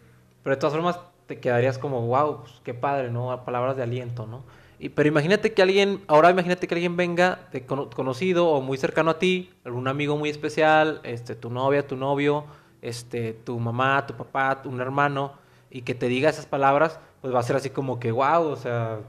pero 0.47 0.55
de 0.55 0.61
todas 0.61 0.75
formas 0.75 1.01
te 1.27 1.41
quedarías 1.41 1.77
como, 1.77 2.03
wow, 2.03 2.43
pues, 2.43 2.61
qué 2.63 2.73
padre, 2.73 3.11
¿no? 3.11 3.45
Palabras 3.45 3.77
de 3.77 3.83
aliento, 3.83 4.29
¿no? 4.29 4.45
Y, 4.79 4.91
pero 4.91 5.09
imagínate 5.09 5.53
que 5.53 5.61
alguien, 5.61 6.05
ahora 6.07 6.31
imagínate 6.31 6.69
que 6.69 6.75
alguien 6.77 6.97
venga 6.97 7.49
de 7.51 7.67
conocido 7.67 8.47
o 8.47 8.61
muy 8.61 8.79
cercano 8.79 9.11
a 9.11 9.19
ti, 9.19 9.51
algún 9.65 9.89
amigo 9.89 10.17
muy 10.17 10.31
especial, 10.31 11.01
este, 11.03 11.35
tu 11.35 11.51
novia, 11.51 11.85
tu 11.85 11.97
novio, 11.97 12.45
este, 12.81 13.33
tu 13.33 13.59
mamá, 13.59 14.07
tu 14.07 14.15
papá, 14.15 14.63
un 14.67 14.81
hermano, 14.81 15.33
y 15.69 15.83
que 15.83 15.97
te 15.97 16.07
diga 16.07 16.31
esas 16.31 16.47
palabras, 16.47 17.01
pues 17.23 17.35
va 17.35 17.41
a 17.41 17.43
ser 17.43 17.57
así 17.57 17.71
como 17.71 17.99
que, 17.99 18.13
wow, 18.13 18.45
o 18.45 18.55
sea, 18.55 19.01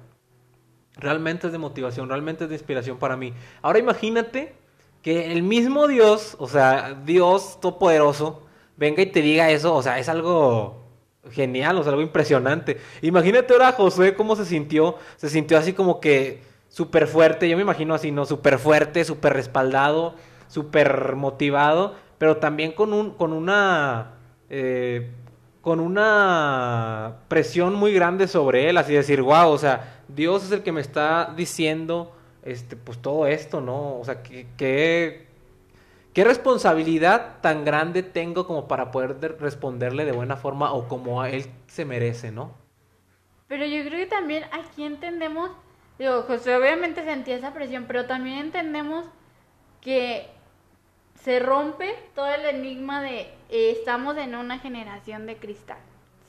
realmente 0.95 1.45
es 1.45 1.54
de 1.54 1.60
motivación, 1.60 2.10
realmente 2.10 2.45
es 2.45 2.50
de 2.50 2.56
inspiración 2.56 2.98
para 2.98 3.16
mí. 3.16 3.31
Ahora 3.62 3.78
imagínate 3.78 4.56
que 5.04 5.31
el 5.31 5.44
mismo 5.44 5.88
Dios, 5.88 6.36
o 6.40 6.48
sea, 6.48 7.00
Dios 7.06 7.60
todopoderoso, 7.62 8.42
venga 8.75 9.04
y 9.04 9.06
te 9.06 9.22
diga 9.22 9.51
eso, 9.51 9.75
o 9.75 9.83
sea, 9.83 10.00
es 10.00 10.10
algo 10.10 10.87
genial, 11.31 11.78
o 11.78 11.83
sea, 11.83 11.92
algo 11.92 12.02
impresionante. 12.02 12.78
Imagínate 13.02 13.54
ahora 13.54 13.71
Josué 13.71 14.16
cómo 14.16 14.35
se 14.35 14.45
sintió, 14.45 14.95
se 15.16 15.30
sintió 15.30 15.57
así 15.57 15.73
como 15.73 15.99
que 15.99 16.42
súper 16.69 17.07
fuerte, 17.07 17.49
yo 17.49 17.56
me 17.57 17.63
imagino 17.63 17.94
así, 17.94 18.11
¿no? 18.11 18.25
Súper 18.25 18.59
fuerte, 18.59 19.04
súper 19.06 19.33
respaldado, 19.33 20.16
súper 20.47 21.16
motivado, 21.16 21.95
pero 22.18 22.37
también 22.37 22.71
con, 22.71 22.94
un, 22.94 23.11
con 23.11 23.33
una... 23.33 24.13
Eh, 24.49 25.11
con 25.61 25.81
una 25.81 27.18
presión 27.28 27.73
muy 27.73 27.92
grande 27.92 28.30
sobre 28.30 28.69
él, 28.69 28.78
así 28.78 28.94
decir, 28.94 29.21
wow, 29.21 29.49
o 29.49 29.57
sea, 29.57 30.02
Dios 30.07 30.45
es 30.45 30.52
el 30.54 30.63
que 30.63 30.71
me 30.71 30.80
está 30.80 31.33
diciendo, 31.35 32.16
este, 32.44 32.78
pues 32.78 32.99
todo 32.99 33.28
esto, 33.28 33.59
¿no? 33.59 33.99
O 33.99 34.06
sea, 34.06 34.23
que 34.23 35.27
¿Qué 36.18 36.24
responsabilidad 36.24 37.42
tan 37.42 37.64
grande 37.64 38.02
tengo 38.02 38.47
como 38.47 38.68
para 38.68 38.90
poder 38.90 39.38
responderle 39.40 40.04
de 40.04 40.14
buena 40.14 40.36
forma 40.36 40.74
o 40.74 40.88
como 40.88 41.21
a 41.21 41.30
él 41.30 41.45
se 41.68 41.86
merece, 41.86 42.31
no? 42.31 42.56
Pero 43.47 43.68
yo 43.68 43.83
creo 43.83 44.00
que 44.00 44.07
también 44.07 44.45
aquí 44.52 44.83
entendemos, 44.83 45.52
digo, 46.00 46.24
José 46.24 46.56
obviamente 46.56 47.04
sentía 47.04 47.36
esa 47.36 47.54
presión, 47.54 47.86
pero 47.88 48.07
también 48.07 48.40
entendemos 48.40 49.06
que 49.80 50.26
se 51.21 51.38
rompe 51.38 51.94
todo 52.16 52.33
el 52.33 52.45
enigma 52.45 53.04
de 53.04 53.19
eh, 53.52 53.76
estamos 53.78 54.18
en 54.18 54.33
una 54.33 54.57
generación 54.57 55.28
de 55.28 55.38
cristal. 55.38 55.78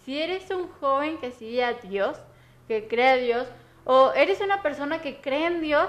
Si 0.04 0.20
eres 0.20 0.50
un 0.50 0.68
joven 0.68 1.16
que 1.16 1.30
sigue 1.30 1.64
a 1.64 1.72
Dios, 1.72 2.18
que 2.66 2.88
cree 2.88 3.08
a 3.08 3.16
Dios, 3.16 3.48
o 3.86 4.12
eres 4.12 4.42
una 4.42 4.60
persona 4.60 5.00
que 5.00 5.22
cree 5.22 5.46
en 5.46 5.62
Dios, 5.62 5.88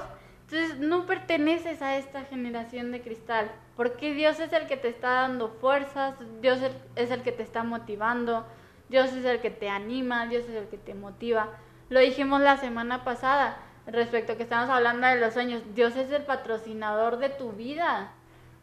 entonces 0.52 0.80
no 0.80 1.06
perteneces 1.06 1.84
a 1.84 1.98
esta 1.98 2.24
generación 2.24 2.92
de 2.92 3.02
cristal, 3.02 3.52
porque 3.76 4.16
Dios 4.16 4.40
es 4.40 4.52
el 4.52 4.66
que 4.66 4.78
te 4.78 4.88
está 4.88 5.10
dando 5.10 5.50
fuerzas, 5.50 6.16
Dios 6.42 6.60
es 6.96 7.12
el 7.12 7.22
que 7.22 7.32
te 7.32 7.44
está 7.44 7.64
motivando, 7.64 8.48
Dios 8.90 9.14
es 9.14 9.26
el 9.26 9.42
que 9.42 9.52
te 9.52 9.70
anima, 9.70 10.26
Dios 10.26 10.46
es 10.46 10.56
el 10.56 10.68
que 10.68 10.80
te 10.80 10.96
motiva. 10.96 11.50
Lo 11.90 12.00
dijimos 12.00 12.42
la 12.42 12.58
semana 12.58 13.04
pasada 13.04 13.60
respecto 13.86 14.34
a 14.34 14.38
que 14.38 14.44
estamos 14.44 14.72
hablando 14.72 15.06
de 15.06 15.20
los 15.20 15.36
sueños, 15.36 15.62
Dios 15.76 15.96
es 15.96 16.10
el 16.12 16.24
patrocinador 16.24 17.18
de 17.18 17.30
tu 17.30 17.52
vida. 17.52 18.12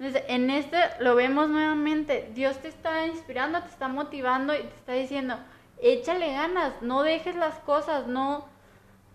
Entonces, 0.00 0.24
en 0.26 0.50
este 0.50 0.76
lo 0.98 1.14
vemos 1.14 1.48
nuevamente, 1.48 2.32
Dios 2.34 2.58
te 2.58 2.66
está 2.66 3.06
inspirando, 3.06 3.62
te 3.62 3.68
está 3.68 3.86
motivando 3.86 4.54
y 4.54 4.58
te 4.58 4.74
está 4.74 4.92
diciendo, 4.94 5.38
échale 5.80 6.32
ganas, 6.32 6.82
no 6.82 7.04
dejes 7.04 7.36
las 7.36 7.60
cosas, 7.60 8.08
no 8.08 8.55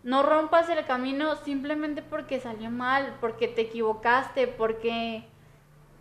no 0.03 0.24
rompas 0.24 0.70
el 0.70 0.86
camino 0.86 1.36
simplemente 1.38 2.01
porque 2.01 2.39
salió 2.39 2.70
mal, 2.72 3.15
porque 3.22 3.48
te 3.48 3.62
equivocaste, 3.62 4.48
porque 4.48 5.24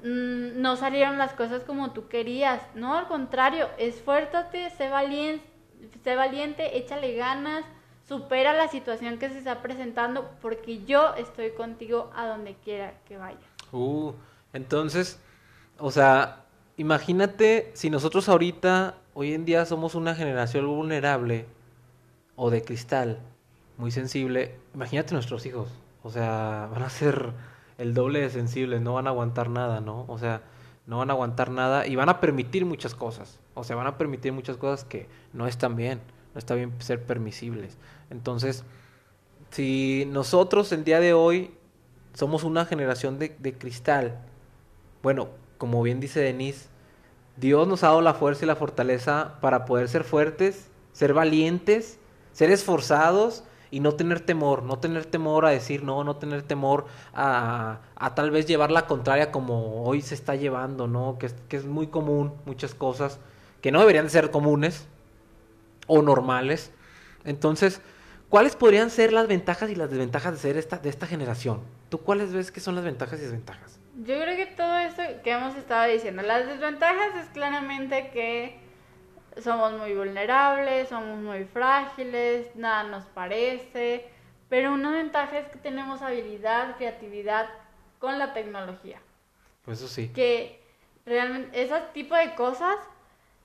mm, 0.02 0.60
no 0.60 0.76
salieron 0.76 1.18
las 1.18 1.34
cosas 1.34 1.62
como 1.64 1.92
tú 1.92 2.08
querías. 2.08 2.62
No, 2.74 2.96
al 2.96 3.08
contrario, 3.08 3.68
esfuérzate, 3.78 4.70
sé 4.70 4.88
valiente, 4.88 5.44
sé 6.02 6.14
valiente, 6.14 6.78
échale 6.78 7.14
ganas, 7.14 7.64
supera 8.08 8.54
la 8.54 8.68
situación 8.68 9.18
que 9.18 9.28
se 9.28 9.38
está 9.38 9.62
presentando 9.62 10.30
porque 10.40 10.84
yo 10.84 11.14
estoy 11.14 11.50
contigo 11.50 12.10
a 12.16 12.26
donde 12.26 12.54
quiera 12.54 12.94
que 13.06 13.18
vayas. 13.18 13.40
Uh, 13.70 14.12
entonces, 14.52 15.20
o 15.78 15.90
sea, 15.90 16.44
imagínate 16.76 17.70
si 17.74 17.90
nosotros 17.90 18.28
ahorita, 18.28 18.96
hoy 19.14 19.34
en 19.34 19.44
día 19.44 19.64
somos 19.66 19.94
una 19.94 20.14
generación 20.14 20.66
vulnerable 20.66 21.46
o 22.34 22.50
de 22.50 22.64
cristal, 22.64 23.20
muy 23.80 23.90
sensible, 23.90 24.54
imagínate 24.74 25.14
nuestros 25.14 25.46
hijos, 25.46 25.70
o 26.02 26.10
sea, 26.10 26.68
van 26.70 26.82
a 26.82 26.90
ser 26.90 27.32
el 27.78 27.94
doble 27.94 28.20
de 28.20 28.28
sensibles, 28.28 28.82
no 28.82 28.94
van 28.94 29.06
a 29.06 29.10
aguantar 29.10 29.48
nada, 29.48 29.80
¿no? 29.80 30.04
O 30.06 30.18
sea, 30.18 30.42
no 30.86 30.98
van 30.98 31.08
a 31.08 31.14
aguantar 31.14 31.50
nada 31.50 31.86
y 31.86 31.96
van 31.96 32.10
a 32.10 32.20
permitir 32.20 32.66
muchas 32.66 32.94
cosas, 32.94 33.40
o 33.54 33.64
sea, 33.64 33.76
van 33.76 33.86
a 33.86 33.96
permitir 33.96 34.32
muchas 34.32 34.58
cosas 34.58 34.84
que 34.84 35.08
no 35.32 35.46
están 35.46 35.76
bien, 35.76 36.00
no 36.34 36.38
está 36.38 36.54
bien 36.54 36.72
ser 36.80 37.02
permisibles. 37.02 37.78
Entonces, 38.10 38.64
si 39.50 40.06
nosotros 40.08 40.70
el 40.72 40.84
día 40.84 41.00
de 41.00 41.14
hoy 41.14 41.54
somos 42.12 42.44
una 42.44 42.66
generación 42.66 43.18
de, 43.18 43.34
de 43.38 43.54
cristal, 43.54 44.20
bueno, 45.02 45.28
como 45.56 45.82
bien 45.82 46.00
dice 46.00 46.20
Denise, 46.20 46.68
Dios 47.38 47.66
nos 47.66 47.82
ha 47.82 47.88
dado 47.88 48.02
la 48.02 48.12
fuerza 48.12 48.44
y 48.44 48.48
la 48.48 48.56
fortaleza 48.56 49.38
para 49.40 49.64
poder 49.64 49.88
ser 49.88 50.04
fuertes, 50.04 50.68
ser 50.92 51.14
valientes, 51.14 51.98
ser 52.32 52.50
esforzados 52.50 53.44
y 53.70 53.80
no 53.80 53.92
tener 53.92 54.20
temor, 54.20 54.62
no 54.62 54.78
tener 54.78 55.06
temor 55.06 55.46
a 55.46 55.50
decir 55.50 55.84
no, 55.84 56.02
no 56.04 56.16
tener 56.16 56.42
temor 56.42 56.86
a, 57.14 57.80
a 57.94 58.14
tal 58.14 58.30
vez 58.30 58.46
llevar 58.46 58.70
la 58.70 58.86
contraria 58.86 59.30
como 59.30 59.84
hoy 59.84 60.02
se 60.02 60.14
está 60.14 60.34
llevando, 60.34 60.86
¿no? 60.86 61.18
Que 61.18 61.30
que 61.48 61.56
es 61.56 61.64
muy 61.64 61.86
común, 61.86 62.34
muchas 62.46 62.74
cosas 62.74 63.20
que 63.60 63.72
no 63.72 63.80
deberían 63.80 64.10
ser 64.10 64.30
comunes 64.30 64.86
o 65.86 66.02
normales. 66.02 66.72
Entonces, 67.24 67.80
¿cuáles 68.28 68.56
podrían 68.56 68.90
ser 68.90 69.12
las 69.12 69.26
ventajas 69.26 69.70
y 69.70 69.74
las 69.74 69.90
desventajas 69.90 70.32
de 70.32 70.38
ser 70.38 70.56
esta, 70.56 70.78
de 70.78 70.88
esta 70.88 71.06
generación? 71.06 71.60
¿Tú 71.88 71.98
cuáles 71.98 72.32
ves 72.32 72.50
que 72.50 72.60
son 72.60 72.74
las 72.74 72.84
ventajas 72.84 73.18
y 73.18 73.22
desventajas? 73.22 73.78
Yo 74.04 74.18
creo 74.20 74.36
que 74.36 74.46
todo 74.46 74.78
eso 74.78 75.02
que 75.22 75.32
hemos 75.32 75.56
estado 75.56 75.90
diciendo, 75.92 76.22
las 76.22 76.46
desventajas 76.46 77.16
es 77.22 77.28
claramente 77.30 78.10
que 78.12 78.58
somos 79.38 79.72
muy 79.72 79.94
vulnerables, 79.94 80.88
somos 80.88 81.18
muy 81.18 81.44
frágiles, 81.44 82.54
nada 82.56 82.84
nos 82.84 83.04
parece, 83.06 84.08
pero 84.48 84.72
una 84.72 84.90
ventaja 84.90 85.38
es 85.38 85.48
que 85.48 85.58
tenemos 85.58 86.02
habilidad, 86.02 86.76
creatividad 86.76 87.48
con 87.98 88.18
la 88.18 88.32
tecnología. 88.32 89.00
Pues 89.64 89.78
eso 89.78 89.88
sí. 89.88 90.08
Que 90.08 90.62
realmente 91.06 91.62
ese 91.62 91.80
tipo 91.92 92.14
de 92.14 92.34
cosas 92.34 92.76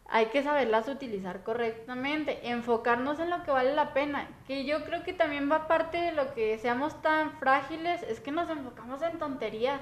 hay 0.08 0.28
que 0.28 0.44
saberlas 0.44 0.88
utilizar 0.88 1.44
correctamente, 1.44 2.50
enfocarnos 2.50 3.20
en 3.20 3.30
lo 3.30 3.44
que 3.44 3.52
vale 3.52 3.74
la 3.74 3.94
pena, 3.94 4.28
que 4.48 4.66
yo 4.66 4.84
creo 4.86 5.04
que 5.04 5.14
también 5.14 5.52
va 5.52 5.68
parte 5.68 5.98
de 5.98 6.12
lo 6.12 6.34
que 6.34 6.58
seamos 6.60 7.02
tan 7.02 7.32
frágiles, 7.40 8.04
es 8.04 8.20
que 8.20 8.32
nos 8.32 8.50
enfocamos 8.50 9.02
en 9.02 9.18
tonterías, 9.18 9.82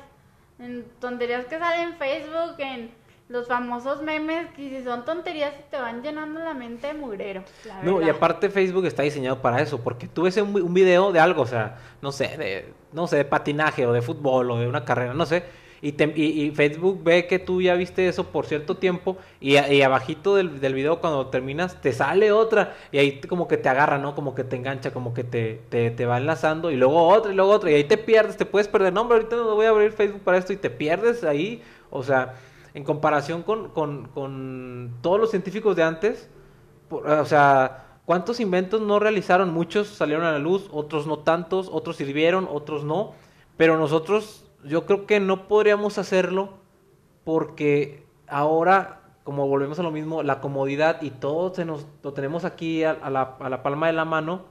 en 0.59 0.89
tonterías 0.99 1.45
que 1.45 1.59
salen 1.59 1.89
en 1.89 1.97
Facebook, 1.97 2.55
en 2.59 2.91
los 3.29 3.47
famosos 3.47 4.01
memes, 4.01 4.47
que 4.55 4.69
si 4.69 4.83
son 4.83 5.05
tonterías 5.05 5.53
te 5.71 5.77
van 5.77 6.03
llenando 6.03 6.39
la 6.39 6.53
mente 6.53 6.87
de 6.87 6.93
mugrero. 6.93 7.43
no, 7.83 8.01
y 8.01 8.09
aparte 8.09 8.49
Facebook 8.49 8.85
está 8.85 9.03
diseñado 9.03 9.41
para 9.41 9.61
eso, 9.61 9.79
porque 9.79 10.07
tú 10.07 10.23
ves 10.23 10.37
un, 10.37 10.55
un 10.61 10.73
video 10.73 11.11
de 11.11 11.19
algo, 11.19 11.43
o 11.43 11.47
sea, 11.47 11.77
no 12.01 12.11
sé, 12.11 12.37
de, 12.37 12.73
no 12.91 13.07
sé, 13.07 13.17
de 13.17 13.25
patinaje 13.25 13.85
o 13.85 13.93
de 13.93 14.01
fútbol 14.01 14.51
o 14.51 14.57
de 14.57 14.67
una 14.67 14.85
carrera, 14.85 15.13
no 15.13 15.25
sé, 15.25 15.43
y, 15.83 15.91
y, 16.21 16.51
Facebook 16.51 17.03
ve 17.03 17.27
que 17.27 17.39
tú 17.39 17.61
ya 17.61 17.75
viste 17.75 18.07
eso 18.07 18.27
por 18.27 18.45
cierto 18.45 18.77
tiempo 18.77 19.17
y, 19.41 19.57
y 19.57 19.81
abajito 19.81 20.37
del, 20.37 20.61
del, 20.61 20.73
video 20.73 21.01
cuando 21.01 21.27
terminas 21.27 21.81
te 21.81 21.91
sale 21.91 22.31
otra 22.31 22.73
y 22.93 22.99
ahí 22.99 23.19
como 23.19 23.49
que 23.49 23.57
te 23.57 23.67
agarra, 23.67 23.97
¿no? 23.97 24.15
Como 24.15 24.33
que 24.33 24.45
te 24.45 24.55
engancha, 24.55 24.91
como 24.93 25.13
que 25.13 25.25
te, 25.25 25.59
te, 25.67 25.91
te 25.91 26.05
va 26.05 26.19
enlazando 26.19 26.71
y 26.71 26.77
luego 26.77 27.05
otra 27.09 27.33
y 27.33 27.35
luego 27.35 27.51
otra 27.51 27.69
y 27.69 27.73
ahí 27.73 27.83
te 27.83 27.97
pierdes, 27.97 28.37
te 28.37 28.45
puedes 28.45 28.69
perder. 28.69 28.93
No, 28.93 29.01
hombre, 29.01 29.17
ahorita 29.17 29.35
no 29.35 29.55
voy 29.55 29.65
a 29.65 29.71
abrir 29.71 29.91
Facebook 29.91 30.21
para 30.21 30.37
esto 30.37 30.53
y 30.53 30.55
te 30.55 30.69
pierdes 30.69 31.25
ahí. 31.25 31.61
O 31.89 32.01
sea, 32.01 32.35
en 32.73 32.83
comparación 32.83 33.43
con, 33.43 33.69
con, 33.69 34.07
con 34.09 34.97
todos 35.01 35.19
los 35.19 35.29
científicos 35.29 35.75
de 35.75 35.83
antes, 35.83 36.29
o 36.89 37.25
sea... 37.25 37.79
¿Cuántos 38.05 38.41
inventos 38.41 38.81
no 38.81 38.99
realizaron? 38.99 39.53
Muchos 39.53 39.87
salieron 39.87 40.25
a 40.25 40.33
la 40.33 40.39
luz, 40.39 40.67
otros 40.73 41.07
no 41.07 41.19
tantos, 41.19 41.69
otros 41.71 41.95
sirvieron, 41.95 42.49
otros 42.51 42.83
no. 42.83 43.13
Pero 43.55 43.77
nosotros 43.77 44.45
yo 44.65 44.85
creo 44.85 45.05
que 45.05 45.19
no 45.19 45.47
podríamos 45.47 45.97
hacerlo 45.97 46.49
porque 47.23 48.05
ahora, 48.27 49.01
como 49.23 49.47
volvemos 49.47 49.79
a 49.79 49.83
lo 49.83 49.91
mismo, 49.91 50.23
la 50.23 50.41
comodidad 50.41 51.01
y 51.01 51.11
todo 51.11 51.53
se 51.53 51.65
nos, 51.65 51.85
lo 52.01 52.13
tenemos 52.13 52.43
aquí 52.45 52.83
a, 52.83 53.09
la, 53.09 53.37
a, 53.39 53.49
la, 53.49 53.63
palma 53.63 53.87
de 53.87 53.93
la 53.93 54.05
mano, 54.05 54.45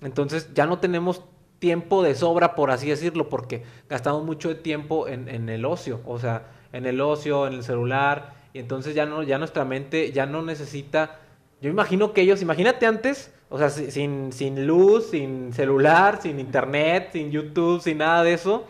entonces 0.00 0.52
ya 0.54 0.66
no 0.66 0.78
tenemos 0.78 1.22
tiempo 1.58 2.02
de 2.02 2.14
sobra, 2.14 2.54
por 2.54 2.70
así 2.70 2.88
decirlo, 2.88 3.28
porque 3.28 3.64
gastamos 3.88 4.24
mucho 4.24 4.56
tiempo 4.58 5.08
en, 5.08 5.28
en 5.28 5.48
el 5.48 5.64
ocio, 5.64 6.00
o 6.06 6.18
sea, 6.18 6.48
en 6.72 6.86
el 6.86 7.00
ocio, 7.00 7.46
en 7.46 7.54
el 7.54 7.62
celular, 7.62 8.34
y 8.52 8.58
entonces 8.58 8.94
ya, 8.94 9.06
no, 9.06 9.22
ya 9.22 9.38
nuestra 9.38 9.64
mente 9.64 10.12
ya 10.12 10.26
no 10.26 10.42
necesita... 10.42 11.20
Yo 11.60 11.70
imagino 11.70 12.12
que 12.12 12.20
ellos, 12.20 12.42
imagínate 12.42 12.86
antes, 12.86 13.32
o 13.48 13.58
sea, 13.58 13.70
sin, 13.70 14.32
sin 14.32 14.66
luz, 14.66 15.10
sin 15.10 15.52
celular, 15.52 16.20
sin 16.20 16.38
internet, 16.38 17.10
sin 17.12 17.30
YouTube, 17.30 17.80
sin 17.80 17.98
nada 17.98 18.22
de 18.22 18.34
eso, 18.34 18.66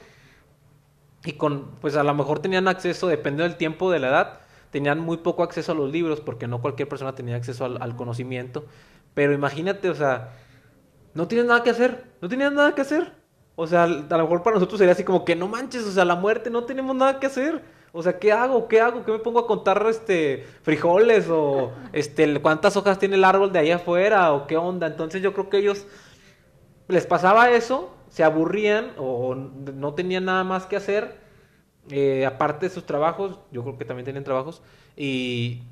y 1.25 1.33
con, 1.33 1.73
pues 1.81 1.97
a 1.97 2.05
lo 2.05 2.15
mejor 2.15 2.39
tenían 2.39 2.69
acceso, 2.69 3.09
dependiendo 3.09 3.43
del 3.43 3.57
tiempo 3.57 3.91
de 3.91 3.99
la 3.99 4.09
edad, 4.09 4.41
tenían 4.71 5.01
muy 5.01 5.17
poco 5.19 5.43
acceso 5.43 5.73
a 5.73 5.75
los 5.75 5.91
libros, 5.91 6.21
porque 6.21 6.47
no 6.47 6.61
cualquier 6.61 6.89
persona 6.89 7.15
tenía 7.15 7.37
acceso 7.37 7.65
al, 7.65 7.83
al 7.83 7.97
conocimiento. 7.97 8.67
Pero 9.15 9.33
imagínate, 9.33 9.89
o 9.89 9.95
sea, 9.95 10.35
no 11.15 11.27
tienes 11.27 11.47
nada 11.47 11.63
que 11.63 11.71
hacer, 11.71 12.05
no 12.21 12.29
tenías 12.29 12.53
nada 12.53 12.75
que 12.75 12.83
hacer. 12.83 13.13
O 13.57 13.67
sea, 13.67 13.85
a 13.85 13.89
lo 13.89 14.19
mejor 14.19 14.43
para 14.43 14.55
nosotros 14.55 14.79
sería 14.79 14.93
así 14.93 15.03
como 15.03 15.25
que 15.25 15.35
no 15.35 15.49
manches, 15.49 15.85
o 15.85 15.91
sea, 15.91 16.05
la 16.05 16.15
muerte, 16.15 16.51
no 16.51 16.65
tenemos 16.65 16.95
nada 16.95 17.19
que 17.19 17.27
hacer. 17.27 17.63
O 17.97 18.03
sea, 18.03 18.19
¿qué 18.19 18.31
hago? 18.31 18.69
¿Qué 18.69 18.81
hago? 18.81 19.05
¿Qué 19.05 19.13
me 19.13 19.19
pongo 19.19 19.41
a 19.41 19.47
contar 19.47 19.85
este 19.89 20.45
frijoles? 20.63 21.29
O 21.31 21.73
este 21.93 22.41
cuántas 22.41 22.77
hojas 22.77 22.99
tiene 22.99 23.17
el 23.17 23.25
árbol 23.25 23.53
de 23.53 23.59
ahí 23.59 23.71
afuera? 23.71 24.33
¿O 24.33 24.47
qué 24.47 24.57
onda? 24.57 24.87
Entonces 24.87 25.23
yo 25.23 25.33
creo 25.33 25.49
que 25.49 25.59
ellos 25.59 25.87
les 26.89 27.07
pasaba 27.07 27.51
eso 27.51 27.97
se 28.09 28.25
aburrían 28.25 28.93
o 28.97 29.35
no 29.35 29.95
tenían 29.95 30.25
nada 30.25 30.45
más 30.45 30.67
que 30.67 30.77
hacer, 30.77 31.17
eh, 31.91 32.25
aparte 32.25 32.67
de 32.67 32.75
sus 32.75 32.87
trabajos, 32.87 33.39
yo 33.51 33.63
creo 33.63 33.79
que 33.79 33.85
también 33.85 34.05
tenían 34.07 34.25
trabajos, 34.25 34.63
y 34.97 35.63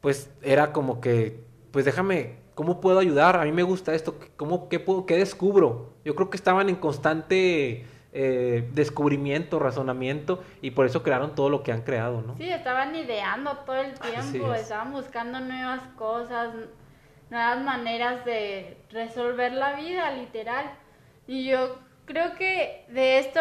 pues 0.00 0.30
era 0.42 0.72
como 0.72 1.00
que, 1.00 1.42
pues 1.72 1.84
déjame, 1.84 2.36
¿cómo 2.54 2.80
puedo 2.80 2.98
ayudar? 2.98 3.36
A 3.36 3.44
mí 3.44 3.52
me 3.52 3.62
gusta 3.62 3.94
esto, 3.94 4.16
¿cómo, 4.36 4.68
qué, 4.68 4.78
puedo, 4.78 5.06
qué 5.06 5.16
descubro? 5.16 5.90
Yo 6.04 6.14
creo 6.14 6.30
que 6.30 6.36
estaban 6.36 6.68
en 6.68 6.76
constante 6.76 7.86
eh, 8.12 8.68
descubrimiento, 8.72 9.58
razonamiento, 9.58 10.42
y 10.60 10.72
por 10.72 10.86
eso 10.86 11.02
crearon 11.02 11.34
todo 11.34 11.48
lo 11.48 11.62
que 11.62 11.72
han 11.72 11.82
creado, 11.82 12.22
¿no? 12.22 12.36
Sí, 12.36 12.50
estaban 12.50 12.94
ideando 12.96 13.56
todo 13.58 13.76
el 13.76 13.94
tiempo, 13.94 14.52
estaban 14.52 14.92
buscando 14.92 15.38
nuevas 15.40 15.82
cosas, 15.96 16.54
nuevas 17.30 17.62
maneras 17.62 18.24
de 18.24 18.76
resolver 18.90 19.52
la 19.52 19.74
vida, 19.74 20.10
literal. 20.10 20.72
Y 21.26 21.44
yo 21.44 21.78
creo 22.04 22.34
que 22.34 22.84
de 22.88 23.18
esto 23.18 23.40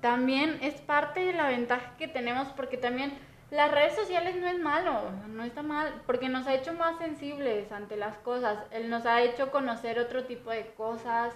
también 0.00 0.58
es 0.60 0.74
parte 0.80 1.20
de 1.20 1.32
la 1.32 1.48
ventaja 1.48 1.94
que 1.96 2.08
tenemos 2.08 2.48
porque 2.48 2.76
también 2.76 3.12
las 3.50 3.70
redes 3.70 3.94
sociales 3.94 4.36
no 4.36 4.46
es 4.46 4.58
malo, 4.60 5.10
no 5.28 5.42
está 5.42 5.62
mal, 5.62 6.02
porque 6.06 6.28
nos 6.28 6.46
ha 6.46 6.54
hecho 6.54 6.72
más 6.72 6.98
sensibles 6.98 7.72
ante 7.72 7.96
las 7.96 8.16
cosas, 8.18 8.58
él 8.70 8.88
nos 8.90 9.06
ha 9.06 9.22
hecho 9.22 9.50
conocer 9.50 9.98
otro 9.98 10.24
tipo 10.24 10.50
de 10.50 10.66
cosas, 10.76 11.34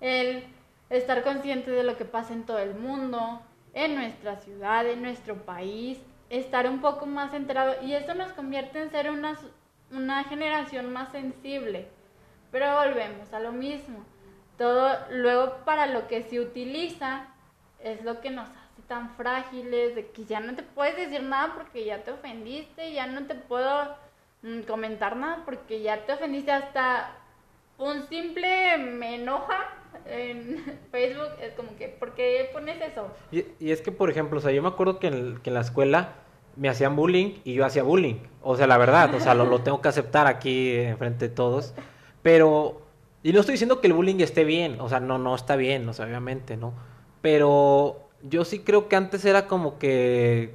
el 0.00 0.44
estar 0.90 1.22
consciente 1.22 1.70
de 1.70 1.84
lo 1.84 1.96
que 1.96 2.04
pasa 2.04 2.32
en 2.32 2.44
todo 2.44 2.58
el 2.58 2.74
mundo, 2.74 3.42
en 3.74 3.94
nuestra 3.94 4.36
ciudad, 4.36 4.86
en 4.86 5.02
nuestro 5.02 5.36
país, 5.44 5.98
estar 6.30 6.68
un 6.68 6.80
poco 6.80 7.06
más 7.06 7.34
enterado 7.34 7.76
y 7.82 7.94
eso 7.94 8.14
nos 8.14 8.32
convierte 8.32 8.82
en 8.82 8.90
ser 8.90 9.10
una, 9.10 9.38
una 9.90 10.24
generación 10.24 10.92
más 10.92 11.10
sensible. 11.12 11.88
Pero 12.50 12.74
volvemos 12.76 13.32
a 13.32 13.40
lo 13.40 13.52
mismo 13.52 14.04
todo 14.58 14.98
luego 15.10 15.58
para 15.64 15.86
lo 15.86 16.08
que 16.08 16.24
se 16.24 16.40
utiliza 16.40 17.26
es 17.78 18.02
lo 18.02 18.20
que 18.20 18.30
nos 18.30 18.48
hace 18.48 18.82
tan 18.88 19.14
frágiles, 19.14 19.94
de 19.94 20.10
que 20.10 20.24
ya 20.24 20.40
no 20.40 20.54
te 20.54 20.64
puedes 20.64 20.96
decir 20.96 21.22
nada 21.22 21.54
porque 21.54 21.84
ya 21.84 22.02
te 22.02 22.10
ofendiste, 22.10 22.92
ya 22.92 23.06
no 23.06 23.26
te 23.26 23.36
puedo 23.36 23.96
mm, 24.42 24.62
comentar 24.62 25.16
nada 25.16 25.44
porque 25.44 25.80
ya 25.80 26.04
te 26.04 26.12
ofendiste 26.12 26.50
hasta 26.50 27.12
un 27.78 28.02
simple 28.08 28.76
me 28.78 29.14
enoja 29.14 29.68
en 30.08 30.64
Facebook, 30.90 31.30
es 31.40 31.54
como 31.54 31.76
que, 31.76 31.88
¿por 31.88 32.14
qué 32.14 32.50
pones 32.52 32.80
eso? 32.80 33.08
Y, 33.30 33.44
y 33.60 33.70
es 33.72 33.80
que, 33.80 33.92
por 33.92 34.10
ejemplo, 34.10 34.38
o 34.38 34.42
sea, 34.42 34.52
yo 34.52 34.62
me 34.62 34.68
acuerdo 34.68 34.98
que 34.98 35.08
en, 35.08 35.38
que 35.38 35.50
en 35.50 35.54
la 35.54 35.60
escuela 35.60 36.14
me 36.56 36.68
hacían 36.68 36.96
bullying 36.96 37.34
y 37.44 37.54
yo 37.54 37.64
hacía 37.64 37.82
bullying, 37.82 38.16
o 38.42 38.56
sea, 38.56 38.66
la 38.66 38.78
verdad, 38.78 39.14
o 39.14 39.20
sea, 39.20 39.34
lo, 39.34 39.44
lo 39.44 39.60
tengo 39.62 39.80
que 39.80 39.88
aceptar 39.88 40.26
aquí 40.26 40.74
enfrente 40.76 41.28
de 41.28 41.34
todos, 41.34 41.74
pero 42.22 42.82
y 43.22 43.32
no 43.32 43.40
estoy 43.40 43.54
diciendo 43.54 43.80
que 43.80 43.88
el 43.88 43.92
bullying 43.92 44.20
esté 44.20 44.44
bien, 44.44 44.80
o 44.80 44.88
sea, 44.88 45.00
no, 45.00 45.18
no 45.18 45.34
está 45.34 45.56
bien, 45.56 45.88
o 45.88 45.92
sea, 45.92 46.06
obviamente, 46.06 46.56
¿no? 46.56 46.72
Pero 47.20 48.08
yo 48.22 48.44
sí 48.44 48.60
creo 48.60 48.88
que 48.88 48.96
antes 48.96 49.24
era 49.24 49.46
como 49.46 49.78
que 49.78 50.54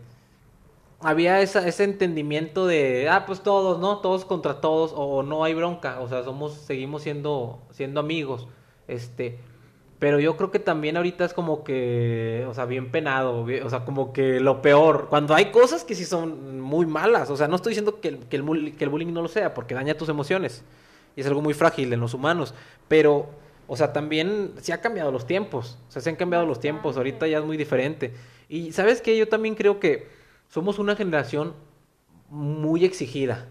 había 1.01 1.41
esa, 1.41 1.67
ese 1.67 1.83
entendimiento 1.83 2.65
de, 2.65 3.09
ah, 3.09 3.25
pues 3.25 3.41
todos, 3.41 3.79
¿no? 3.79 3.99
Todos 3.99 4.23
contra 4.23 4.61
todos, 4.61 4.93
o 4.95 5.23
no 5.23 5.43
hay 5.43 5.53
bronca, 5.53 5.99
o 5.99 6.07
sea, 6.07 6.23
somos, 6.23 6.53
seguimos 6.53 7.03
siendo, 7.03 7.59
siendo 7.71 7.99
amigos, 7.99 8.47
este, 8.87 9.39
pero 9.99 10.19
yo 10.19 10.35
creo 10.35 10.51
que 10.51 10.59
también 10.59 10.97
ahorita 10.97 11.25
es 11.25 11.33
como 11.33 11.63
que, 11.63 12.45
o 12.47 12.53
sea, 12.53 12.65
bien 12.65 12.91
penado, 12.91 13.45
o 13.45 13.69
sea, 13.69 13.85
como 13.85 14.11
que 14.11 14.39
lo 14.39 14.61
peor, 14.61 15.07
cuando 15.09 15.33
hay 15.33 15.51
cosas 15.51 15.83
que 15.83 15.95
sí 15.95 16.05
son 16.05 16.59
muy 16.59 16.85
malas, 16.85 17.29
o 17.29 17.37
sea, 17.37 17.47
no 17.47 17.55
estoy 17.55 17.71
diciendo 17.71 18.01
que, 18.01 18.19
que, 18.19 18.35
el, 18.35 18.75
que 18.75 18.83
el 18.83 18.89
bullying 18.89 19.13
no 19.13 19.21
lo 19.21 19.27
sea, 19.27 19.53
porque 19.53 19.75
daña 19.75 19.95
tus 19.95 20.09
emociones, 20.09 20.63
y 21.15 21.21
es 21.21 21.27
algo 21.27 21.41
muy 21.41 21.53
frágil 21.53 21.93
en 21.93 21.99
los 21.99 22.13
humanos, 22.13 22.53
pero, 22.87 23.29
o 23.67 23.77
sea, 23.77 23.93
también 23.93 24.53
se 24.61 24.73
ha 24.73 24.81
cambiado 24.81 25.11
los 25.11 25.25
tiempos, 25.25 25.77
o 25.87 25.91
sea, 25.91 26.01
se 26.01 26.09
han 26.09 26.15
cambiado 26.17 26.45
los 26.45 26.59
tiempos, 26.59 26.97
ahorita 26.97 27.27
ya 27.27 27.37
es 27.37 27.45
muy 27.45 27.57
diferente, 27.57 28.13
y 28.49 28.71
sabes 28.73 29.01
que 29.01 29.17
yo 29.17 29.29
también 29.29 29.55
creo 29.55 29.79
que 29.79 30.07
somos 30.49 30.79
una 30.79 30.95
generación 30.95 31.53
muy 32.29 32.83
exigida. 32.83 33.47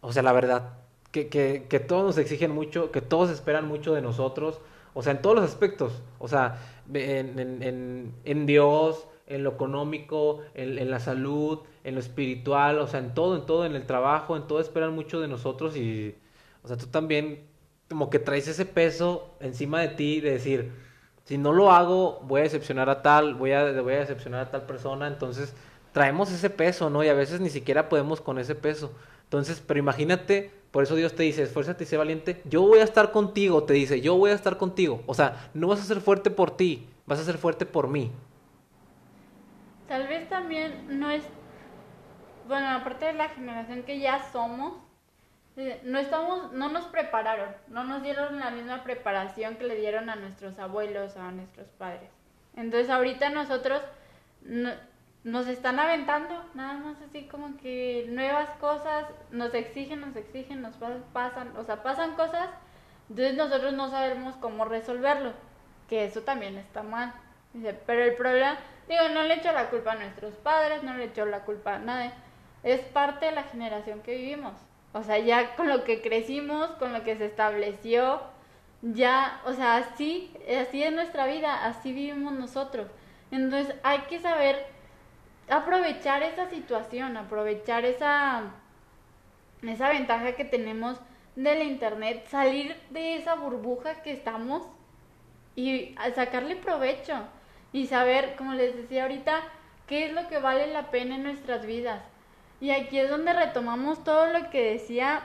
O 0.00 0.12
sea, 0.12 0.22
la 0.22 0.32
verdad, 0.32 0.79
que, 1.10 1.28
que, 1.28 1.66
que, 1.68 1.80
todos 1.80 2.04
nos 2.04 2.18
exigen 2.18 2.52
mucho, 2.52 2.90
que 2.90 3.00
todos 3.00 3.30
esperan 3.30 3.66
mucho 3.66 3.94
de 3.94 4.02
nosotros. 4.02 4.60
O 4.94 5.02
sea, 5.02 5.12
en 5.12 5.22
todos 5.22 5.36
los 5.36 5.44
aspectos. 5.44 6.02
O 6.18 6.28
sea, 6.28 6.58
en, 6.92 7.38
en, 7.38 8.14
en, 8.24 8.46
Dios, 8.46 9.06
en 9.26 9.44
lo 9.44 9.50
económico, 9.50 10.40
en, 10.54 10.78
en, 10.78 10.90
la 10.90 11.00
salud, 11.00 11.60
en 11.84 11.94
lo 11.94 12.00
espiritual, 12.00 12.78
o 12.78 12.86
sea, 12.86 13.00
en 13.00 13.14
todo, 13.14 13.36
en 13.36 13.46
todo, 13.46 13.64
en 13.64 13.74
el 13.74 13.86
trabajo, 13.86 14.36
en 14.36 14.46
todo 14.46 14.60
esperan 14.60 14.94
mucho 14.94 15.20
de 15.20 15.28
nosotros 15.28 15.76
y, 15.76 16.14
o 16.62 16.68
sea, 16.68 16.76
tú 16.76 16.86
también 16.86 17.48
como 17.88 18.08
que 18.08 18.20
traes 18.20 18.46
ese 18.46 18.66
peso 18.66 19.34
encima 19.40 19.80
de 19.80 19.88
ti 19.88 20.20
de 20.20 20.30
decir, 20.30 20.72
si 21.24 21.38
no 21.38 21.52
lo 21.52 21.72
hago, 21.72 22.20
voy 22.24 22.40
a 22.40 22.44
decepcionar 22.44 22.88
a 22.88 23.02
tal, 23.02 23.34
voy 23.34 23.52
a, 23.52 23.80
voy 23.82 23.94
a 23.94 24.00
decepcionar 24.00 24.40
a 24.40 24.50
tal 24.50 24.62
persona, 24.62 25.08
entonces 25.08 25.54
traemos 25.92 26.30
ese 26.30 26.50
peso, 26.50 26.88
¿no? 26.88 27.02
Y 27.02 27.08
a 27.08 27.14
veces 27.14 27.40
ni 27.40 27.50
siquiera 27.50 27.88
podemos 27.88 28.20
con 28.20 28.38
ese 28.38 28.54
peso. 28.54 28.92
Entonces, 29.24 29.62
pero 29.64 29.80
imagínate, 29.80 30.52
por 30.70 30.84
eso 30.84 30.94
Dios 30.94 31.14
te 31.16 31.24
dice, 31.24 31.42
esfuérzate 31.42 31.84
y 31.84 31.86
sé 31.86 31.96
valiente, 31.96 32.40
yo 32.44 32.62
voy 32.62 32.78
a 32.78 32.84
estar 32.84 33.10
contigo, 33.10 33.64
te 33.64 33.74
dice, 33.74 34.00
yo 34.00 34.16
voy 34.16 34.30
a 34.30 34.34
estar 34.34 34.56
contigo. 34.56 35.02
O 35.06 35.14
sea, 35.14 35.50
no 35.52 35.66
vas 35.66 35.80
a 35.80 35.84
ser 35.84 36.00
fuerte 36.00 36.30
por 36.30 36.56
ti, 36.56 36.88
vas 37.06 37.18
a 37.18 37.24
ser 37.24 37.38
fuerte 37.38 37.66
por 37.66 37.88
mí. 37.88 38.12
Tal 39.88 40.06
vez 40.06 40.28
también 40.28 41.00
no 41.00 41.10
es, 41.10 41.24
bueno, 42.46 42.68
aparte 42.68 43.06
de 43.06 43.14
la 43.14 43.28
generación 43.30 43.82
que 43.82 43.98
ya 43.98 44.30
somos, 44.32 44.74
eh, 45.56 45.80
no 45.84 45.98
estamos, 45.98 46.52
no 46.52 46.68
nos 46.68 46.84
prepararon, 46.84 47.48
no 47.66 47.82
nos 47.82 48.02
dieron 48.04 48.38
la 48.38 48.50
misma 48.50 48.84
preparación 48.84 49.56
que 49.56 49.64
le 49.64 49.74
dieron 49.74 50.08
a 50.08 50.14
nuestros 50.14 50.60
abuelos 50.60 51.16
a 51.16 51.32
nuestros 51.32 51.66
padres. 51.70 52.08
Entonces 52.54 52.90
ahorita 52.90 53.30
nosotros 53.30 53.82
nos 55.24 55.46
están 55.48 55.78
aventando, 55.78 56.34
nada 56.54 56.74
más 56.74 56.96
así 57.02 57.24
como 57.24 57.56
que 57.58 58.06
nuevas 58.08 58.48
cosas, 58.58 59.06
nos 59.30 59.52
exigen, 59.54 60.00
nos 60.00 60.16
exigen, 60.16 60.62
nos 60.62 60.76
pasan, 61.12 61.56
o 61.56 61.64
sea, 61.64 61.82
pasan 61.82 62.14
cosas, 62.14 62.48
entonces 63.08 63.36
nosotros 63.36 63.74
no 63.74 63.90
sabemos 63.90 64.36
cómo 64.36 64.64
resolverlo, 64.64 65.32
que 65.88 66.04
eso 66.04 66.22
también 66.22 66.56
está 66.56 66.82
mal. 66.82 67.12
Dice, 67.52 67.74
pero 67.74 68.04
el 68.04 68.14
problema, 68.14 68.56
digo, 68.88 69.08
no 69.12 69.22
le 69.24 69.34
echo 69.34 69.52
la 69.52 69.68
culpa 69.68 69.92
a 69.92 69.96
nuestros 69.96 70.34
padres, 70.36 70.82
no 70.82 70.94
le 70.94 71.06
echo 71.06 71.26
la 71.26 71.40
culpa 71.40 71.74
a 71.74 71.78
nadie, 71.80 72.12
es 72.62 72.80
parte 72.80 73.26
de 73.26 73.32
la 73.32 73.42
generación 73.42 74.00
que 74.00 74.14
vivimos. 74.14 74.54
O 74.92 75.02
sea, 75.02 75.18
ya 75.18 75.54
con 75.56 75.68
lo 75.68 75.84
que 75.84 76.00
crecimos, 76.00 76.70
con 76.72 76.92
lo 76.92 77.02
que 77.04 77.16
se 77.16 77.26
estableció, 77.26 78.22
ya, 78.82 79.40
o 79.44 79.52
sea, 79.52 79.76
así, 79.76 80.34
así 80.60 80.82
es 80.82 80.92
nuestra 80.92 81.26
vida, 81.26 81.66
así 81.66 81.92
vivimos 81.92 82.32
nosotros. 82.32 82.88
Entonces 83.30 83.74
hay 83.82 84.00
que 84.02 84.18
saber 84.18 84.79
aprovechar 85.50 86.22
esa 86.22 86.48
situación, 86.48 87.16
aprovechar 87.16 87.84
esa, 87.84 88.52
esa 89.62 89.88
ventaja 89.88 90.32
que 90.32 90.44
tenemos 90.44 90.98
del 91.36 91.62
internet, 91.62 92.26
salir 92.28 92.76
de 92.90 93.16
esa 93.16 93.34
burbuja 93.34 94.02
que 94.02 94.12
estamos 94.12 94.62
y 95.56 95.94
sacarle 96.14 96.56
provecho 96.56 97.14
y 97.72 97.86
saber, 97.86 98.36
como 98.36 98.54
les 98.54 98.76
decía 98.76 99.02
ahorita, 99.02 99.40
qué 99.86 100.06
es 100.06 100.12
lo 100.12 100.28
que 100.28 100.38
vale 100.38 100.68
la 100.68 100.90
pena 100.90 101.16
en 101.16 101.24
nuestras 101.24 101.66
vidas. 101.66 102.02
Y 102.60 102.70
aquí 102.70 102.98
es 102.98 103.10
donde 103.10 103.32
retomamos 103.32 104.04
todo 104.04 104.26
lo 104.26 104.50
que 104.50 104.72
decía, 104.72 105.22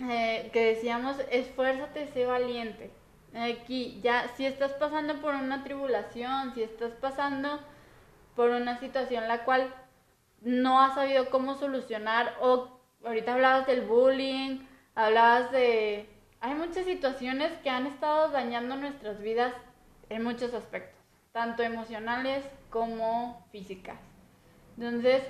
eh, 0.00 0.50
que 0.52 0.74
decíamos, 0.74 1.16
esfuérzate, 1.30 2.08
sé 2.08 2.26
valiente. 2.26 2.90
Aquí, 3.34 4.00
ya, 4.02 4.28
si 4.36 4.44
estás 4.44 4.72
pasando 4.72 5.20
por 5.20 5.34
una 5.34 5.64
tribulación, 5.64 6.52
si 6.54 6.62
estás 6.62 6.92
pasando 6.92 7.60
por 8.36 8.50
una 8.50 8.78
situación 8.78 9.28
la 9.28 9.44
cual 9.44 9.72
no 10.40 10.80
has 10.80 10.94
sabido 10.94 11.30
cómo 11.30 11.54
solucionar 11.54 12.34
o 12.40 12.80
ahorita 13.04 13.34
hablabas 13.34 13.66
del 13.66 13.82
bullying, 13.82 14.60
hablabas 14.94 15.52
de... 15.52 16.08
Hay 16.40 16.54
muchas 16.54 16.84
situaciones 16.84 17.52
que 17.62 17.70
han 17.70 17.86
estado 17.86 18.28
dañando 18.28 18.76
nuestras 18.76 19.20
vidas 19.20 19.54
en 20.08 20.24
muchos 20.24 20.52
aspectos, 20.54 21.00
tanto 21.30 21.62
emocionales 21.62 22.44
como 22.68 23.46
físicas. 23.52 23.98
Entonces, 24.76 25.22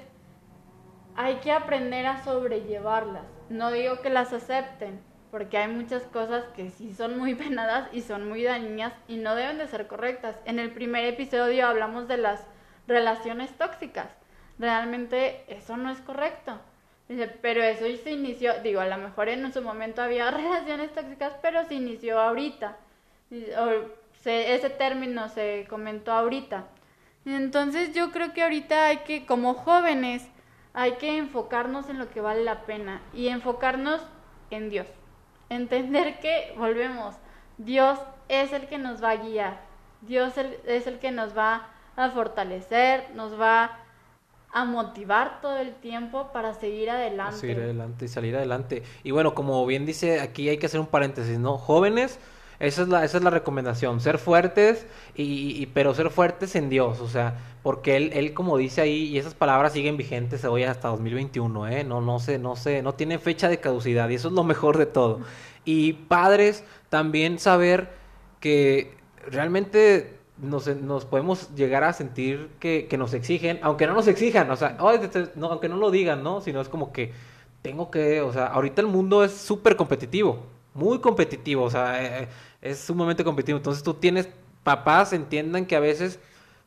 hay 1.14 1.36
que 1.36 1.52
aprender 1.52 2.06
a 2.06 2.24
sobrellevarlas. 2.24 3.26
No 3.50 3.70
digo 3.70 4.00
que 4.00 4.08
las 4.08 4.32
acepten, 4.32 5.00
porque 5.30 5.58
hay 5.58 5.68
muchas 5.68 6.02
cosas 6.04 6.44
que 6.56 6.70
sí 6.70 6.94
son 6.94 7.18
muy 7.18 7.34
penadas 7.36 7.88
y 7.92 8.00
son 8.00 8.28
muy 8.28 8.42
dañinas 8.42 8.94
y 9.08 9.16
no 9.16 9.34
deben 9.34 9.58
de 9.58 9.66
ser 9.66 9.86
correctas. 9.88 10.36
En 10.46 10.58
el 10.58 10.72
primer 10.72 11.04
episodio 11.04 11.66
hablamos 11.66 12.08
de 12.08 12.16
las 12.16 12.46
relaciones 12.92 13.50
tóxicas. 13.58 14.08
Realmente 14.58 15.44
eso 15.48 15.76
no 15.76 15.90
es 15.90 15.98
correcto. 16.00 16.60
Dice, 17.08 17.26
pero 17.26 17.62
eso 17.62 17.84
se 18.02 18.12
inició, 18.12 18.54
digo, 18.62 18.80
a 18.80 18.86
lo 18.86 18.96
mejor 18.96 19.28
en 19.28 19.52
su 19.52 19.60
momento 19.62 20.02
había 20.02 20.30
relaciones 20.30 20.92
tóxicas, 20.92 21.34
pero 21.42 21.64
se 21.64 21.74
inició 21.74 22.20
ahorita. 22.20 22.76
O 23.58 24.02
ese 24.24 24.70
término 24.70 25.28
se 25.28 25.66
comentó 25.68 26.12
ahorita. 26.12 26.64
Entonces 27.24 27.94
yo 27.94 28.12
creo 28.12 28.32
que 28.32 28.42
ahorita 28.42 28.86
hay 28.86 28.98
que, 28.98 29.26
como 29.26 29.54
jóvenes, 29.54 30.28
hay 30.74 30.92
que 30.92 31.18
enfocarnos 31.18 31.88
en 31.88 31.98
lo 31.98 32.08
que 32.10 32.20
vale 32.20 32.44
la 32.44 32.62
pena 32.62 33.02
y 33.12 33.28
enfocarnos 33.28 34.00
en 34.50 34.70
Dios. 34.70 34.86
Entender 35.48 36.20
que, 36.20 36.54
volvemos, 36.56 37.16
Dios 37.58 37.98
es 38.28 38.52
el 38.52 38.68
que 38.68 38.78
nos 38.78 39.02
va 39.02 39.10
a 39.10 39.16
guiar. 39.16 39.60
Dios 40.00 40.34
es 40.38 40.86
el 40.86 40.98
que 40.98 41.10
nos 41.10 41.36
va 41.36 41.68
a 41.96 42.10
fortalecer, 42.10 43.06
nos 43.14 43.38
va 43.40 43.78
a 44.52 44.64
motivar 44.64 45.40
todo 45.40 45.56
el 45.58 45.74
tiempo 45.74 46.30
para 46.32 46.52
seguir 46.54 46.90
adelante. 46.90 47.36
Seguir 47.36 47.60
adelante 47.60 48.04
y 48.04 48.08
salir 48.08 48.36
adelante. 48.36 48.82
Y 49.02 49.10
bueno, 49.10 49.34
como 49.34 49.64
bien 49.66 49.86
dice, 49.86 50.20
aquí 50.20 50.48
hay 50.48 50.58
que 50.58 50.66
hacer 50.66 50.80
un 50.80 50.86
paréntesis, 50.86 51.38
¿no? 51.38 51.56
Jóvenes, 51.56 52.18
esa 52.60 52.82
es 52.82 52.88
la, 52.88 53.04
esa 53.04 53.16
es 53.16 53.24
la 53.24 53.30
recomendación, 53.30 54.00
ser 54.00 54.18
fuertes, 54.18 54.86
y, 55.16 55.66
pero 55.66 55.94
ser 55.94 56.10
fuertes 56.10 56.54
en 56.54 56.68
Dios, 56.68 57.00
o 57.00 57.08
sea, 57.08 57.38
porque 57.62 57.96
él, 57.96 58.10
él 58.12 58.34
como 58.34 58.56
dice 58.58 58.82
ahí, 58.82 59.06
y 59.06 59.18
esas 59.18 59.34
palabras 59.34 59.72
siguen 59.72 59.96
vigentes 59.96 60.44
hoy 60.44 60.64
hasta 60.64 60.88
2021, 60.88 61.68
¿eh? 61.68 61.82
No, 61.84 62.00
no 62.00 62.20
sé, 62.20 62.38
no 62.38 62.54
sé, 62.54 62.82
no 62.82 62.94
tienen 62.94 63.20
fecha 63.20 63.48
de 63.48 63.58
caducidad, 63.58 64.08
y 64.10 64.14
eso 64.14 64.28
es 64.28 64.34
lo 64.34 64.44
mejor 64.44 64.76
de 64.76 64.86
todo. 64.86 65.20
Y 65.64 65.94
padres, 65.94 66.62
también 66.88 67.38
saber 67.38 67.88
que 68.38 68.96
realmente 69.28 70.21
nos, 70.42 71.04
podemos 71.04 71.54
llegar 71.54 71.84
a 71.84 71.92
sentir 71.92 72.50
que, 72.58 72.88
que, 72.90 72.98
nos 72.98 73.14
exigen, 73.14 73.60
aunque 73.62 73.86
no 73.86 73.94
nos 73.94 74.08
exijan, 74.08 74.50
o 74.50 74.56
sea, 74.56 74.76
no, 75.36 75.46
aunque 75.46 75.68
no 75.68 75.76
lo 75.76 75.90
digan, 75.90 76.22
¿no? 76.22 76.40
Sino 76.40 76.60
es 76.60 76.68
como 76.68 76.92
que 76.92 77.12
tengo 77.62 77.90
que, 77.90 78.20
o 78.20 78.32
sea, 78.32 78.46
ahorita 78.48 78.80
el 78.80 78.88
mundo 78.88 79.22
es 79.22 79.32
súper 79.32 79.76
competitivo, 79.76 80.40
muy 80.74 80.98
competitivo, 80.98 81.62
o 81.62 81.70
sea, 81.70 82.02
eh, 82.02 82.22
eh, 82.24 82.28
es 82.60 82.80
sumamente 82.80 83.22
competitivo. 83.22 83.58
Entonces 83.58 83.84
tú 83.84 83.94
tienes, 83.94 84.28
papás 84.64 85.12
entiendan 85.12 85.64
que 85.64 85.76
a 85.76 85.80
veces 85.80 86.18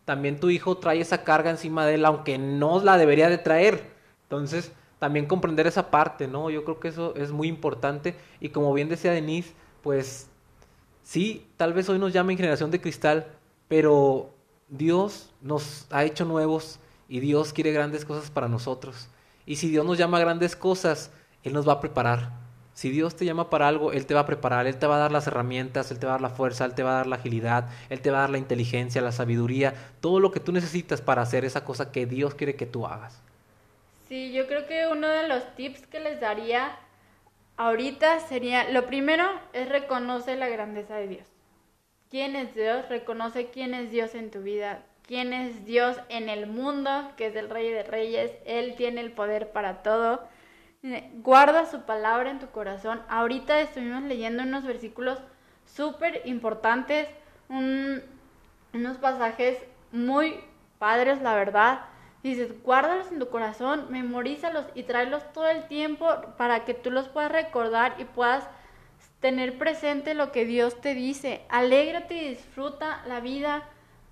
también 0.06 0.40
tu 0.40 0.50
hijo 0.50 0.78
trae 0.78 1.02
esa 1.02 1.24
carga 1.24 1.50
encima 1.50 1.86
de 1.86 1.96
él, 1.96 2.06
aunque 2.06 2.38
no 2.38 2.82
la 2.82 2.98
debería 2.98 3.28
de 3.30 3.38
traer. 3.38 3.92
Entonces, 4.24 4.72
también 5.00 5.26
comprender 5.26 5.68
esa 5.68 5.92
parte, 5.92 6.28
¿no? 6.28 6.50
Yo 6.50 6.64
creo 6.64 6.80
que 6.80 6.88
eso 6.88 7.14
es 7.16 7.32
muy 7.32 7.50
importante. 7.50 8.16
Y 8.40 8.50
como 8.50 8.74
bien 8.74 8.88
decía 8.88 9.12
Denise, 9.12 9.54
pues 9.84 10.30
sí, 11.04 11.46
tal 11.58 11.74
vez 11.74 11.90
hoy 11.90 12.00
nos 12.00 12.14
llamen 12.14 12.38
generación 12.38 12.72
de 12.72 12.80
cristal, 12.80 13.28
pero 13.68 14.34
Dios 14.68 15.32
nos 15.42 15.88
ha 15.92 16.04
hecho 16.04 16.26
nuevos 16.26 16.80
y 17.08 17.20
Dios 17.20 17.54
quiere 17.54 17.72
grandes 17.72 18.06
cosas 18.06 18.32
para 18.32 18.48
nosotros. 18.48 19.08
Y 19.46 19.58
si 19.58 19.70
Dios 19.70 19.86
nos 19.86 19.98
llama 19.98 20.18
a 20.18 20.22
grandes 20.22 20.56
cosas, 20.56 21.12
Él 21.44 21.54
nos 21.54 21.68
va 21.68 21.74
a 21.74 21.80
preparar. 21.80 22.32
Si 22.74 22.90
Dios 22.90 23.16
te 23.16 23.26
llama 23.26 23.50
para 23.50 23.68
algo, 23.68 23.94
Él 23.94 24.06
te 24.06 24.14
va 24.14 24.22
a 24.22 24.26
preparar, 24.26 24.68
Él 24.68 24.78
te 24.78 24.88
va 24.88 24.98
a 24.98 25.00
dar 25.00 25.12
las 25.12 25.28
herramientas, 25.28 25.92
Él 25.92 26.00
te 26.00 26.08
va 26.08 26.14
a 26.14 26.16
dar 26.16 26.22
la 26.22 26.30
fuerza, 26.30 26.66
Él 26.66 26.74
te 26.74 26.84
va 26.84 26.92
a 26.92 26.98
dar 26.98 27.08
la 27.08 27.16
agilidad, 27.16 27.70
Él 27.90 28.02
te 28.02 28.12
va 28.12 28.18
a 28.18 28.22
dar 28.22 28.32
la 28.32 28.38
inteligencia, 28.38 29.02
la 29.02 29.12
sabiduría, 29.12 29.74
todo 30.02 30.20
lo 30.20 30.32
que 30.32 30.42
tú 30.42 30.52
necesitas 30.52 31.02
para 31.02 31.22
hacer 31.22 31.46
esa 31.46 31.64
cosa 31.64 31.92
que 31.92 32.06
Dios 32.06 32.36
quiere 32.36 32.56
que 32.56 32.66
tú 32.66 32.86
hagas. 32.86 33.22
Sí, 34.10 34.34
yo 34.34 34.46
creo 34.48 34.68
que 34.68 34.88
uno 34.92 35.08
de 35.08 35.28
los 35.28 35.56
tips 35.56 35.88
que 35.88 36.00
les 36.00 36.20
daría 36.20 36.78
ahorita 37.56 38.20
sería, 38.20 38.70
lo 38.70 38.86
primero 38.88 39.26
es 39.54 39.70
reconocer 39.70 40.38
la 40.38 40.50
grandeza 40.50 40.96
de 40.96 41.08
Dios 41.08 41.35
quién 42.16 42.38
es 42.38 42.56
Dios, 42.56 42.88
reconoce 42.88 43.50
quién 43.50 43.74
es 43.74 43.92
Dios 43.92 44.16
en 44.16 44.32
tu 44.32 44.40
vida, 44.40 44.86
quién 45.06 45.34
es 45.34 45.66
Dios 45.66 45.98
en 46.08 46.30
el 46.30 46.48
mundo, 46.48 47.12
que 47.18 47.26
es 47.26 47.36
el 47.36 47.50
Rey 47.50 47.70
de 47.70 47.84
Reyes. 47.84 48.32
Él 48.46 48.76
tiene 48.78 49.02
el 49.02 49.12
poder 49.12 49.52
para 49.52 49.84
todo. 49.84 50.24
Guarda 51.16 51.66
su 51.66 51.82
palabra 51.82 52.32
en 52.32 52.40
tu 52.40 52.48
corazón. 52.52 53.02
Ahorita 53.10 53.60
estuvimos 53.60 54.04
leyendo 54.04 54.44
unos 54.44 54.64
versículos 54.64 55.20
súper 55.66 56.22
importantes, 56.24 57.10
unos 57.50 58.98
pasajes 59.02 59.58
muy 59.92 60.40
padres, 60.80 61.22
la 61.22 61.36
verdad. 61.36 61.82
Dices, 62.24 62.64
guárdalos 62.64 63.12
en 63.12 63.20
tu 63.20 63.28
corazón, 63.28 63.88
memorízalos 63.90 64.68
y 64.74 64.84
tráelos 64.84 65.34
todo 65.34 65.50
el 65.50 65.68
tiempo 65.68 66.08
para 66.38 66.64
que 66.64 66.74
tú 66.74 66.92
los 66.92 67.10
puedas 67.10 67.34
recordar 67.34 67.96
y 68.00 68.06
puedas 68.06 68.48
tener 69.26 69.58
presente 69.58 70.14
lo 70.14 70.32
que 70.32 70.46
Dios 70.46 70.80
te 70.82 70.94
dice. 70.94 71.42
Alégrate 71.50 72.14
y 72.14 72.30
disfruta 72.30 73.04
la 73.08 73.22
vida, 73.22 73.68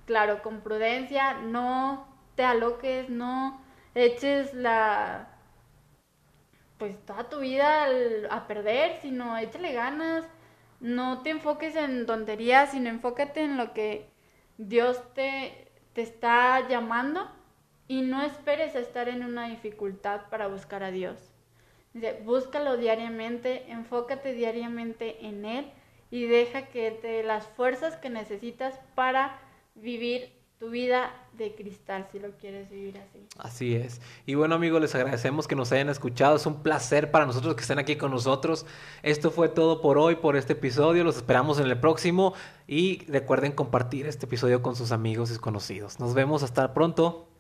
claro, 0.07 0.41
con 0.41 0.61
prudencia, 0.61 1.35
no 1.35 2.07
te 2.33 2.43
aloques, 2.43 3.09
no 3.09 3.61
eches 3.93 4.55
la 4.55 5.27
pues 6.79 6.97
toda 7.05 7.29
tu 7.29 7.41
vida 7.41 7.85
a 8.31 8.47
perder, 8.47 8.97
sino 9.03 9.37
échale 9.37 9.73
ganas, 9.73 10.25
no 10.79 11.21
te 11.21 11.29
enfoques 11.29 11.75
en 11.75 12.07
tonterías, 12.07 12.71
sino 12.71 12.89
enfócate 12.89 13.41
en 13.43 13.55
lo 13.55 13.71
que 13.71 14.09
Dios 14.57 14.99
te, 15.13 15.71
te 15.93 16.01
está 16.01 16.67
llamando 16.67 17.29
y 17.87 18.01
no 18.01 18.23
esperes 18.23 18.75
a 18.75 18.79
estar 18.79 19.09
en 19.09 19.23
una 19.23 19.47
dificultad 19.47 20.21
para 20.31 20.47
buscar 20.47 20.81
a 20.81 20.89
Dios. 20.89 21.32
Dice, 21.93 22.21
búscalo 22.23 22.77
diariamente, 22.77 23.71
enfócate 23.71 24.33
diariamente 24.33 25.25
en 25.25 25.45
Él 25.45 25.71
y 26.09 26.25
deja 26.25 26.67
que 26.67 26.91
te 26.91 27.07
dé 27.07 27.23
las 27.23 27.47
fuerzas 27.47 27.97
que 27.97 28.09
necesitas 28.09 28.79
para 28.95 29.39
vivir 29.75 30.31
tu 30.59 30.69
vida 30.69 31.11
de 31.37 31.55
cristal 31.55 32.07
si 32.11 32.19
lo 32.19 32.31
quieres 32.37 32.69
vivir 32.69 32.97
así. 32.97 33.27
Así 33.37 33.75
es. 33.75 33.99
Y 34.25 34.35
bueno 34.35 34.55
amigos, 34.55 34.79
les 34.79 34.95
agradecemos 34.95 35.47
que 35.47 35.55
nos 35.55 35.71
hayan 35.71 35.89
escuchado. 35.89 36.37
Es 36.37 36.45
un 36.45 36.63
placer 36.63 37.11
para 37.11 37.25
nosotros 37.25 37.55
que 37.55 37.61
estén 37.61 37.79
aquí 37.79 37.97
con 37.97 38.11
nosotros. 38.11 38.65
Esto 39.01 39.29
fue 39.29 39.49
todo 39.49 39.81
por 39.81 39.97
hoy, 39.97 40.15
por 40.15 40.37
este 40.37 40.53
episodio. 40.53 41.03
Los 41.03 41.17
esperamos 41.17 41.59
en 41.59 41.65
el 41.65 41.79
próximo 41.79 42.33
y 42.67 43.03
recuerden 43.07 43.51
compartir 43.51 44.07
este 44.07 44.25
episodio 44.25 44.61
con 44.61 44.75
sus 44.75 44.91
amigos 44.91 45.35
y 45.35 45.37
conocidos. 45.37 45.99
Nos 45.99 46.13
vemos 46.13 46.43
hasta 46.43 46.73
pronto. 46.73 47.32